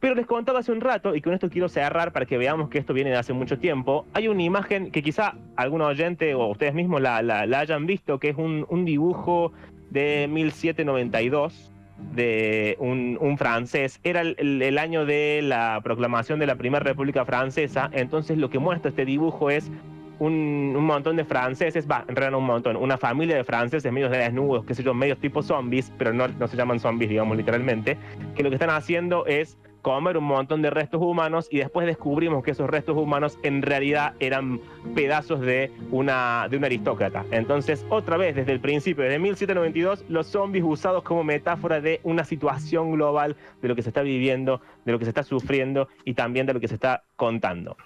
Pero 0.00 0.14
les 0.16 0.26
contaba 0.26 0.58
hace 0.58 0.72
un 0.72 0.80
rato, 0.82 1.14
y 1.14 1.20
con 1.22 1.32
esto 1.32 1.48
quiero 1.48 1.68
cerrar 1.68 2.12
para 2.12 2.26
que 2.26 2.36
veamos 2.36 2.68
que 2.68 2.78
esto 2.78 2.92
viene 2.92 3.10
de 3.10 3.16
hace 3.16 3.32
mucho 3.32 3.58
tiempo, 3.58 4.04
hay 4.12 4.28
una 4.28 4.42
imagen 4.42 4.90
que 4.90 5.02
quizá 5.02 5.34
algún 5.56 5.80
oyente 5.80 6.34
o 6.34 6.46
ustedes 6.48 6.74
mismos 6.74 7.00
la, 7.00 7.22
la- 7.22 7.40
hayan 7.60 7.86
visto, 7.86 8.18
que 8.18 8.30
es 8.30 8.36
un, 8.36 8.66
un 8.68 8.84
dibujo 8.84 9.52
de 9.90 10.26
1792 10.30 11.70
de 12.14 12.76
un, 12.80 13.38
francés. 13.38 14.00
Era 14.02 14.20
el- 14.20 14.60
el 14.60 14.76
año 14.78 15.06
de 15.06 15.40
la 15.42 15.80
proclamación 15.82 16.38
de 16.38 16.46
la 16.48 16.56
Primera 16.56 16.82
República 16.84 17.24
Francesa, 17.24 17.88
entonces 17.92 18.36
lo 18.36 18.50
que 18.50 18.58
muestra 18.58 18.90
este 18.90 19.04
dibujo 19.06 19.48
es 19.50 19.70
un, 20.18 20.74
un 20.76 20.84
montón 20.84 21.16
de 21.16 21.24
franceses, 21.24 21.88
va, 21.90 22.04
en 22.08 22.16
realidad 22.16 22.38
un 22.38 22.46
montón, 22.46 22.76
una 22.76 22.98
familia 22.98 23.36
de 23.36 23.44
franceses 23.44 23.92
medios 23.92 24.10
de 24.10 24.18
desnudos, 24.18 24.64
qué 24.64 24.74
sé 24.74 24.82
yo, 24.82 24.94
medios 24.94 25.18
tipo 25.18 25.42
zombies, 25.42 25.92
pero 25.98 26.12
no, 26.12 26.28
no 26.28 26.48
se 26.48 26.56
llaman 26.56 26.80
zombies, 26.80 27.10
digamos, 27.10 27.36
literalmente, 27.36 27.96
que 28.34 28.42
lo 28.42 28.50
que 28.50 28.56
están 28.56 28.70
haciendo 28.70 29.26
es 29.26 29.58
comer 29.84 30.16
un 30.16 30.24
montón 30.24 30.62
de 30.62 30.70
restos 30.70 31.02
humanos 31.02 31.46
y 31.50 31.58
después 31.58 31.86
descubrimos 31.86 32.42
que 32.42 32.52
esos 32.52 32.68
restos 32.68 32.96
humanos 32.96 33.38
en 33.42 33.60
realidad 33.60 34.14
eran 34.18 34.58
pedazos 34.94 35.40
de 35.40 35.70
una, 35.90 36.48
de 36.50 36.56
un 36.56 36.64
aristócrata. 36.64 37.26
Entonces, 37.30 37.84
otra 37.90 38.16
vez, 38.16 38.34
desde 38.34 38.52
el 38.52 38.60
principio, 38.60 39.04
desde 39.04 39.18
1792, 39.18 40.06
los 40.08 40.26
zombies 40.26 40.64
usados 40.66 41.02
como 41.02 41.22
metáfora 41.22 41.82
de 41.82 42.00
una 42.02 42.24
situación 42.24 42.92
global, 42.92 43.36
de 43.60 43.68
lo 43.68 43.76
que 43.76 43.82
se 43.82 43.90
está 43.90 44.00
viviendo, 44.00 44.62
de 44.86 44.92
lo 44.92 44.98
que 44.98 45.04
se 45.04 45.10
está 45.10 45.22
sufriendo 45.22 45.88
y 46.06 46.14
también 46.14 46.46
de 46.46 46.54
lo 46.54 46.60
que 46.60 46.68
se 46.68 46.74
está 46.74 47.04
contando. 47.16 47.76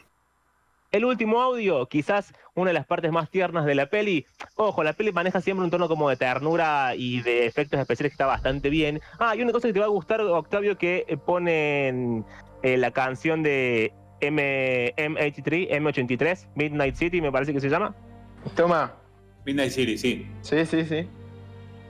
El 0.90 1.04
último 1.04 1.42
audio, 1.42 1.86
quizás 1.86 2.32
una 2.54 2.68
de 2.70 2.74
las 2.74 2.86
partes 2.86 3.12
más 3.12 3.28
tiernas 3.30 3.66
de 3.66 3.74
la 3.74 3.90
peli. 3.90 4.24
Ojo, 4.56 4.82
la 4.82 4.94
peli 4.94 5.12
maneja 5.12 5.40
siempre 5.42 5.62
un 5.64 5.70
tono 5.70 5.86
como 5.86 6.08
de 6.08 6.16
ternura 6.16 6.94
y 6.96 7.20
de 7.20 7.44
efectos 7.44 7.78
especiales 7.78 8.12
que 8.12 8.14
está 8.14 8.24
bastante 8.26 8.70
bien. 8.70 9.00
Ah, 9.18 9.36
y 9.36 9.42
una 9.42 9.52
cosa 9.52 9.68
que 9.68 9.74
te 9.74 9.80
va 9.80 9.84
a 9.86 9.90
gustar, 9.90 10.22
Octavio, 10.22 10.78
que 10.78 11.04
eh, 11.06 11.18
ponen 11.18 12.24
eh, 12.62 12.78
la 12.78 12.90
canción 12.90 13.42
de 13.42 13.92
M, 14.22 14.94
M83, 14.96 15.70
M83, 15.70 16.46
Midnight 16.54 16.94
City, 16.94 17.20
me 17.20 17.30
parece 17.30 17.52
que 17.52 17.60
se 17.60 17.68
llama. 17.68 17.94
Toma. 18.56 18.94
Midnight 19.44 19.72
City, 19.72 19.98
sí. 19.98 20.26
Sí, 20.40 20.64
sí, 20.64 20.86
sí. 20.86 21.06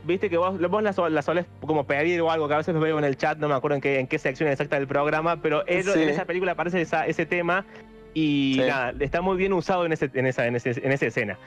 Viste 0.05 0.29
que 0.29 0.39
vos, 0.39 0.59
vos 0.61 0.83
la, 0.83 0.93
sol- 0.93 1.15
la 1.15 1.23
solés 1.23 1.47
como 1.61 1.87
pedir 1.87 2.21
o 2.21 2.33
algo, 2.33 2.49
que 2.49 2.55
a 2.55 2.59
veces 2.59 2.75
lo 2.75 2.81
veo 2.81 2.99
en 2.99 3.05
el 3.05 3.17
chat, 3.17 3.39
no 3.39 3.47
me 3.49 3.55
acuerdo 3.55 3.77
en 3.77 3.81
qué, 3.81 4.01
en 4.01 4.09
qué 4.09 4.19
sección 4.19 4.49
exacta 4.49 4.77
del 4.77 4.89
programa, 4.89 5.41
pero 5.41 5.63
Sí. 5.69 5.75
en 6.03 6.09
esa 6.09 6.25
película 6.25 6.53
aparece 6.53 6.81
esa- 6.81 7.07
ese 7.07 7.27
tema 7.27 7.65
y 8.15 8.55
Sí. 8.61 8.67
nada, 8.67 8.93
está 9.01 9.21
muy 9.21 9.37
bien 9.37 9.53
usado 9.53 9.85
en, 9.87 9.93
ese, 9.93 10.11
en, 10.15 10.27
esa, 10.27 10.47
en, 10.47 10.57
ese- 10.57 10.81
en 10.85 10.93
esa 10.93 11.07
escena. 11.07 11.39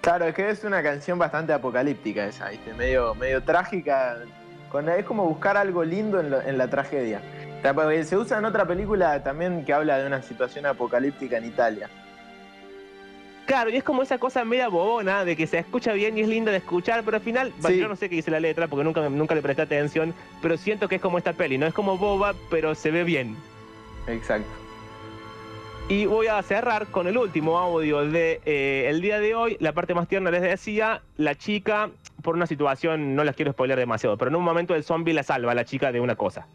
Claro, 0.00 0.26
es 0.26 0.34
que 0.34 0.48
es 0.48 0.62
una 0.64 0.82
canción 0.82 1.18
bastante 1.18 1.52
apocalíptica 1.52 2.24
esa, 2.26 2.48
¿viste? 2.50 2.72
Medio, 2.74 3.14
medio 3.14 3.42
trágica. 3.42 4.16
Con, 4.70 4.88
es 4.88 5.04
como 5.04 5.24
buscar 5.26 5.56
algo 5.56 5.82
lindo 5.84 6.20
en, 6.20 6.30
lo- 6.30 6.42
en 6.42 6.56
la 6.58 6.68
tragedia. 6.68 7.20
Se 8.04 8.16
usa 8.16 8.38
en 8.38 8.44
otra 8.44 8.64
película 8.66 9.22
también 9.24 9.64
que 9.64 9.72
habla 9.72 9.98
de 9.98 10.06
una 10.06 10.22
situación 10.22 10.66
apocalíptica 10.66 11.38
en 11.38 11.46
Italia. 11.46 11.90
Claro, 13.46 13.70
y 13.70 13.76
es 13.76 13.82
como 13.82 14.02
esa 14.02 14.18
cosa 14.18 14.44
media 14.44 14.68
bobona 14.68 15.24
de 15.24 15.34
que 15.34 15.46
se 15.46 15.58
escucha 15.58 15.92
bien 15.94 16.18
y 16.18 16.20
es 16.20 16.28
linda 16.28 16.52
de 16.52 16.58
escuchar, 16.58 17.02
pero 17.02 17.16
al 17.16 17.22
final, 17.22 17.52
Sí. 17.66 17.78
yo 17.78 17.88
no 17.88 17.96
sé 17.96 18.08
qué 18.10 18.16
dice 18.16 18.30
la 18.30 18.40
letra 18.40 18.68
porque 18.68 18.84
nunca, 18.84 19.08
nunca 19.08 19.34
le 19.34 19.40
presté 19.42 19.62
atención, 19.62 20.12
pero 20.42 20.56
siento 20.58 20.86
que 20.86 20.96
es 20.96 21.00
como 21.02 21.16
esta 21.18 21.32
peli, 21.32 21.56
¿no? 21.56 21.66
Es 21.66 21.72
como 21.72 21.96
boba, 21.96 22.34
pero 22.50 22.74
se 22.74 22.90
ve 22.90 23.04
bien. 23.04 23.36
Exacto. 24.06 24.48
Y 25.90 26.04
voy 26.04 26.26
a 26.26 26.42
cerrar 26.42 26.88
con 26.88 27.06
el 27.06 27.16
último 27.16 27.56
audio 27.58 28.04
de 28.04 28.42
eh, 28.44 28.88
el 28.90 29.00
día 29.00 29.20
de 29.20 29.34
hoy. 29.34 29.56
La 29.58 29.72
parte 29.72 29.94
más 29.94 30.06
tierna 30.06 30.30
les 30.30 30.42
decía, 30.42 31.00
la 31.16 31.34
chica, 31.34 31.88
por 32.22 32.34
una 32.34 32.46
situación, 32.46 33.16
no 33.16 33.24
las 33.24 33.34
quiero 33.34 33.52
spoiler 33.52 33.78
demasiado, 33.78 34.18
pero 34.18 34.28
en 34.28 34.36
un 34.36 34.44
momento 34.44 34.74
el 34.74 34.84
zombie 34.84 35.14
la 35.14 35.22
salva 35.22 35.54
la 35.54 35.64
chica 35.64 35.90
de 35.90 36.00
una 36.00 36.14
cosa. 36.14 36.46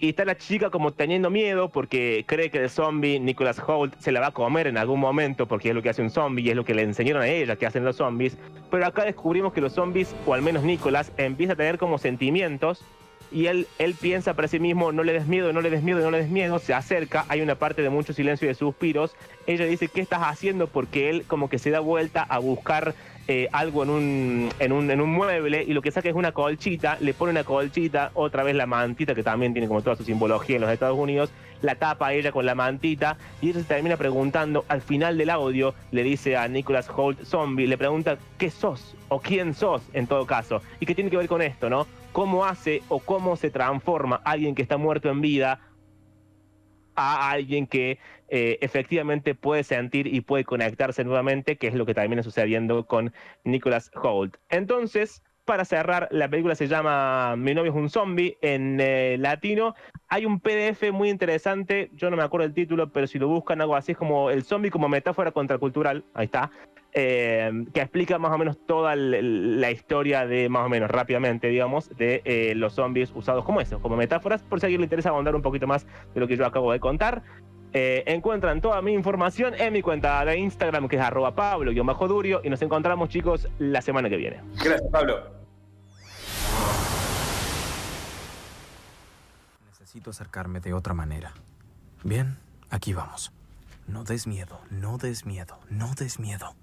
Y 0.00 0.08
está 0.08 0.24
la 0.24 0.38
chica 0.38 0.70
como 0.70 0.92
teniendo 0.92 1.28
miedo 1.28 1.68
porque 1.68 2.24
cree 2.26 2.50
que 2.50 2.62
el 2.62 2.70
zombie 2.70 3.20
Nicholas 3.20 3.60
Holt 3.66 3.94
se 3.98 4.10
la 4.10 4.20
va 4.20 4.28
a 4.28 4.30
comer 4.30 4.66
en 4.68 4.78
algún 4.78 5.00
momento 5.00 5.44
porque 5.44 5.68
es 5.68 5.74
lo 5.74 5.82
que 5.82 5.90
hace 5.90 6.00
un 6.00 6.08
zombie 6.08 6.44
y 6.44 6.50
es 6.50 6.56
lo 6.56 6.64
que 6.64 6.72
le 6.72 6.80
enseñaron 6.80 7.20
a 7.20 7.28
ella 7.28 7.56
que 7.56 7.66
hacen 7.66 7.84
los 7.84 7.96
zombies. 7.96 8.38
Pero 8.70 8.86
acá 8.86 9.04
descubrimos 9.04 9.52
que 9.52 9.60
los 9.60 9.74
zombies, 9.74 10.14
o 10.24 10.32
al 10.32 10.40
menos 10.40 10.62
Nicholas, 10.62 11.12
empieza 11.18 11.52
a 11.52 11.56
tener 11.56 11.76
como 11.76 11.98
sentimientos 11.98 12.82
y 13.30 13.46
él, 13.46 13.66
él 13.78 13.94
piensa 13.94 14.34
para 14.34 14.48
sí 14.48 14.58
mismo, 14.58 14.92
no 14.92 15.02
le 15.02 15.12
des 15.12 15.26
miedo, 15.26 15.52
no 15.52 15.60
le 15.60 15.70
des 15.70 15.82
miedo, 15.82 16.00
no 16.00 16.10
le 16.10 16.18
des 16.18 16.30
miedo, 16.30 16.58
se 16.58 16.74
acerca, 16.74 17.24
hay 17.28 17.40
una 17.40 17.56
parte 17.56 17.82
de 17.82 17.90
mucho 17.90 18.12
silencio 18.12 18.46
y 18.46 18.48
de 18.48 18.54
suspiros, 18.54 19.14
ella 19.46 19.64
dice, 19.64 19.88
¿qué 19.88 20.00
estás 20.00 20.20
haciendo? 20.22 20.66
Porque 20.66 21.10
él 21.10 21.24
como 21.26 21.48
que 21.48 21.58
se 21.58 21.70
da 21.70 21.80
vuelta 21.80 22.22
a 22.22 22.38
buscar 22.38 22.94
eh, 23.30 23.48
algo 23.52 23.82
en 23.82 23.90
un, 23.90 24.48
en, 24.58 24.72
un, 24.72 24.90
en 24.90 25.00
un 25.02 25.10
mueble 25.10 25.62
y 25.62 25.74
lo 25.74 25.82
que 25.82 25.90
saca 25.90 26.08
es 26.08 26.14
una 26.14 26.32
colchita, 26.32 26.96
le 27.00 27.12
pone 27.12 27.32
una 27.32 27.44
colchita, 27.44 28.10
otra 28.14 28.42
vez 28.42 28.56
la 28.56 28.66
mantita, 28.66 29.14
que 29.14 29.22
también 29.22 29.52
tiene 29.52 29.68
como 29.68 29.82
toda 29.82 29.96
su 29.96 30.04
simbología 30.04 30.56
en 30.56 30.62
los 30.62 30.70
Estados 30.70 30.98
Unidos, 30.98 31.30
la 31.60 31.74
tapa 31.74 32.14
ella 32.14 32.32
con 32.32 32.46
la 32.46 32.54
mantita 32.54 33.18
y 33.42 33.50
ella 33.50 33.60
se 33.60 33.66
termina 33.66 33.98
preguntando, 33.98 34.64
al 34.68 34.80
final 34.80 35.18
del 35.18 35.28
audio 35.28 35.74
le 35.90 36.02
dice 36.04 36.36
a 36.36 36.48
Nicholas 36.48 36.88
Holt 36.94 37.22
Zombie, 37.24 37.66
le 37.66 37.76
pregunta, 37.76 38.16
¿qué 38.38 38.50
sos? 38.50 38.94
O 39.08 39.20
quién 39.20 39.54
sos 39.54 39.82
en 39.92 40.06
todo 40.06 40.26
caso. 40.26 40.62
¿Y 40.80 40.86
qué 40.86 40.94
tiene 40.94 41.10
que 41.10 41.16
ver 41.16 41.28
con 41.28 41.42
esto, 41.42 41.68
no? 41.68 41.86
¿Cómo 42.12 42.44
hace 42.44 42.82
o 42.88 42.98
cómo 43.00 43.36
se 43.36 43.50
transforma 43.50 44.20
alguien 44.24 44.54
que 44.54 44.62
está 44.62 44.76
muerto 44.76 45.08
en 45.10 45.20
vida 45.20 45.60
a 46.96 47.30
alguien 47.30 47.66
que 47.66 47.98
eh, 48.28 48.58
efectivamente 48.60 49.34
puede 49.34 49.62
sentir 49.62 50.06
y 50.08 50.20
puede 50.20 50.44
conectarse 50.44 51.04
nuevamente, 51.04 51.56
que 51.56 51.68
es 51.68 51.74
lo 51.74 51.86
que 51.86 51.94
también 51.94 52.10
viene 52.10 52.22
sucediendo 52.22 52.86
con 52.86 53.12
Nicholas 53.44 53.90
Holt. 53.94 54.36
Entonces, 54.48 55.22
para 55.44 55.64
cerrar, 55.64 56.08
la 56.10 56.28
película 56.28 56.54
se 56.54 56.68
llama 56.68 57.34
Mi 57.36 57.54
novio 57.54 57.70
es 57.70 57.76
un 57.76 57.88
zombie 57.88 58.36
en 58.42 58.78
eh, 58.80 59.16
latino. 59.18 59.74
Hay 60.08 60.26
un 60.26 60.40
PDF 60.40 60.92
muy 60.92 61.08
interesante, 61.08 61.90
yo 61.94 62.10
no 62.10 62.16
me 62.16 62.22
acuerdo 62.22 62.46
el 62.46 62.52
título, 62.52 62.92
pero 62.92 63.06
si 63.06 63.18
lo 63.18 63.28
buscan 63.28 63.60
algo 63.62 63.74
así 63.74 63.92
es 63.92 63.98
como 63.98 64.28
el 64.30 64.42
zombie 64.42 64.70
como 64.70 64.88
metáfora 64.88 65.32
contracultural, 65.32 66.04
ahí 66.12 66.26
está, 66.26 66.50
eh, 66.94 67.50
que 67.72 67.80
explica 67.80 68.18
más 68.18 68.32
o 68.32 68.38
menos 68.38 68.56
toda 68.66 68.94
el- 68.94 69.60
la 69.60 69.70
historia 69.70 70.26
de, 70.26 70.48
más 70.48 70.64
o 70.66 70.68
menos 70.68 70.90
rápidamente, 70.90 71.48
digamos, 71.48 71.90
de 71.96 72.22
eh, 72.24 72.54
los 72.54 72.72
zombies 72.74 73.12
usados 73.14 73.44
como 73.44 73.60
eso, 73.60 73.80
como 73.80 73.96
metáforas, 73.96 74.42
por 74.42 74.58
si 74.60 74.64
a 74.64 74.68
alguien 74.68 74.80
le 74.80 74.86
interesa 74.86 75.10
ahondar 75.10 75.34
un 75.36 75.42
poquito 75.42 75.66
más 75.66 75.86
de 76.14 76.20
lo 76.20 76.26
que 76.26 76.36
yo 76.36 76.46
acabo 76.46 76.72
de 76.72 76.80
contar. 76.80 77.22
Eh, 77.74 78.02
encuentran 78.06 78.62
toda 78.62 78.80
mi 78.80 78.94
información 78.94 79.52
en 79.58 79.74
mi 79.74 79.82
cuenta 79.82 80.24
de 80.24 80.38
Instagram, 80.38 80.88
que 80.88 80.96
es 80.96 81.02
arroba 81.02 81.34
pablo-durio, 81.34 82.40
y 82.42 82.48
nos 82.48 82.62
encontramos, 82.62 83.10
chicos, 83.10 83.46
la 83.58 83.82
semana 83.82 84.08
que 84.08 84.16
viene. 84.16 84.40
Gracias, 84.54 84.90
Pablo. 84.90 85.36
Necesito 89.68 90.10
acercarme 90.10 90.60
de 90.60 90.72
otra 90.72 90.94
manera. 90.94 91.32
Bien, 92.02 92.38
aquí 92.70 92.92
vamos. 92.94 93.32
No 93.86 94.04
des 94.04 94.26
miedo, 94.26 94.60
no 94.70 94.98
des 94.98 95.24
miedo, 95.26 95.58
no 95.70 95.94
des 95.94 96.18
miedo. 96.20 96.54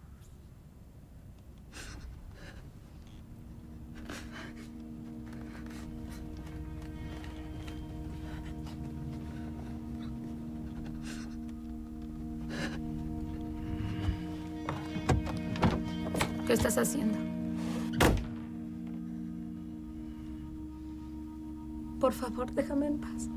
Haciendo? 16.77 17.17
Por 21.99 22.13
favor, 22.13 22.51
déjame 22.51 22.87
en 22.87 22.97
paz. 22.99 23.29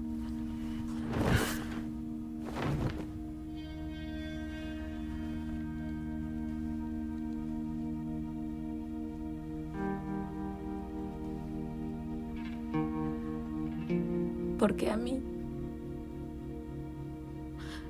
¿Por 14.59 14.75
qué 14.75 14.91
a 14.91 14.97
mí? 14.97 15.23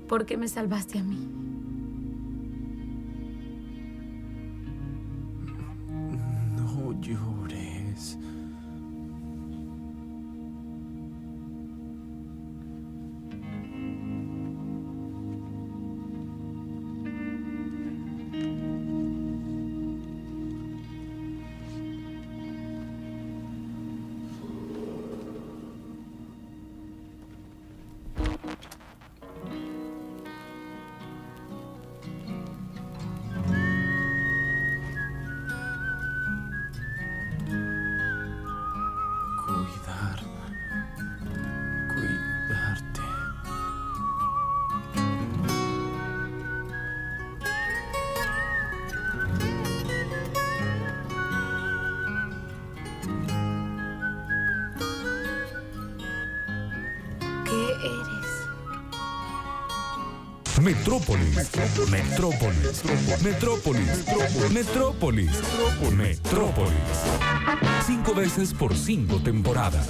¿Por 0.07 0.27
qué 0.27 0.37
me 0.37 0.49
salvaste 0.49 0.99
a 0.99 1.03
mí? 1.03 1.58
Metrópolis. 60.69 61.35
Metrópolis. 61.91 62.85
Metrópolis. 63.23 64.05
Metrópolis. 64.53 65.31
Metrópolis. 65.97 66.73
Cinco 67.87 68.13
veces 68.13 68.53
por 68.53 68.77
cinco 68.77 69.19
temporadas. 69.19 69.89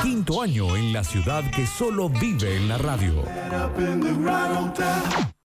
Quinto 0.00 0.42
año 0.42 0.76
en 0.76 0.92
la 0.92 1.02
ciudad 1.02 1.42
que 1.50 1.66
solo 1.66 2.08
vive 2.08 2.56
en 2.56 2.68
la 2.68 2.78
radio. 2.78 3.24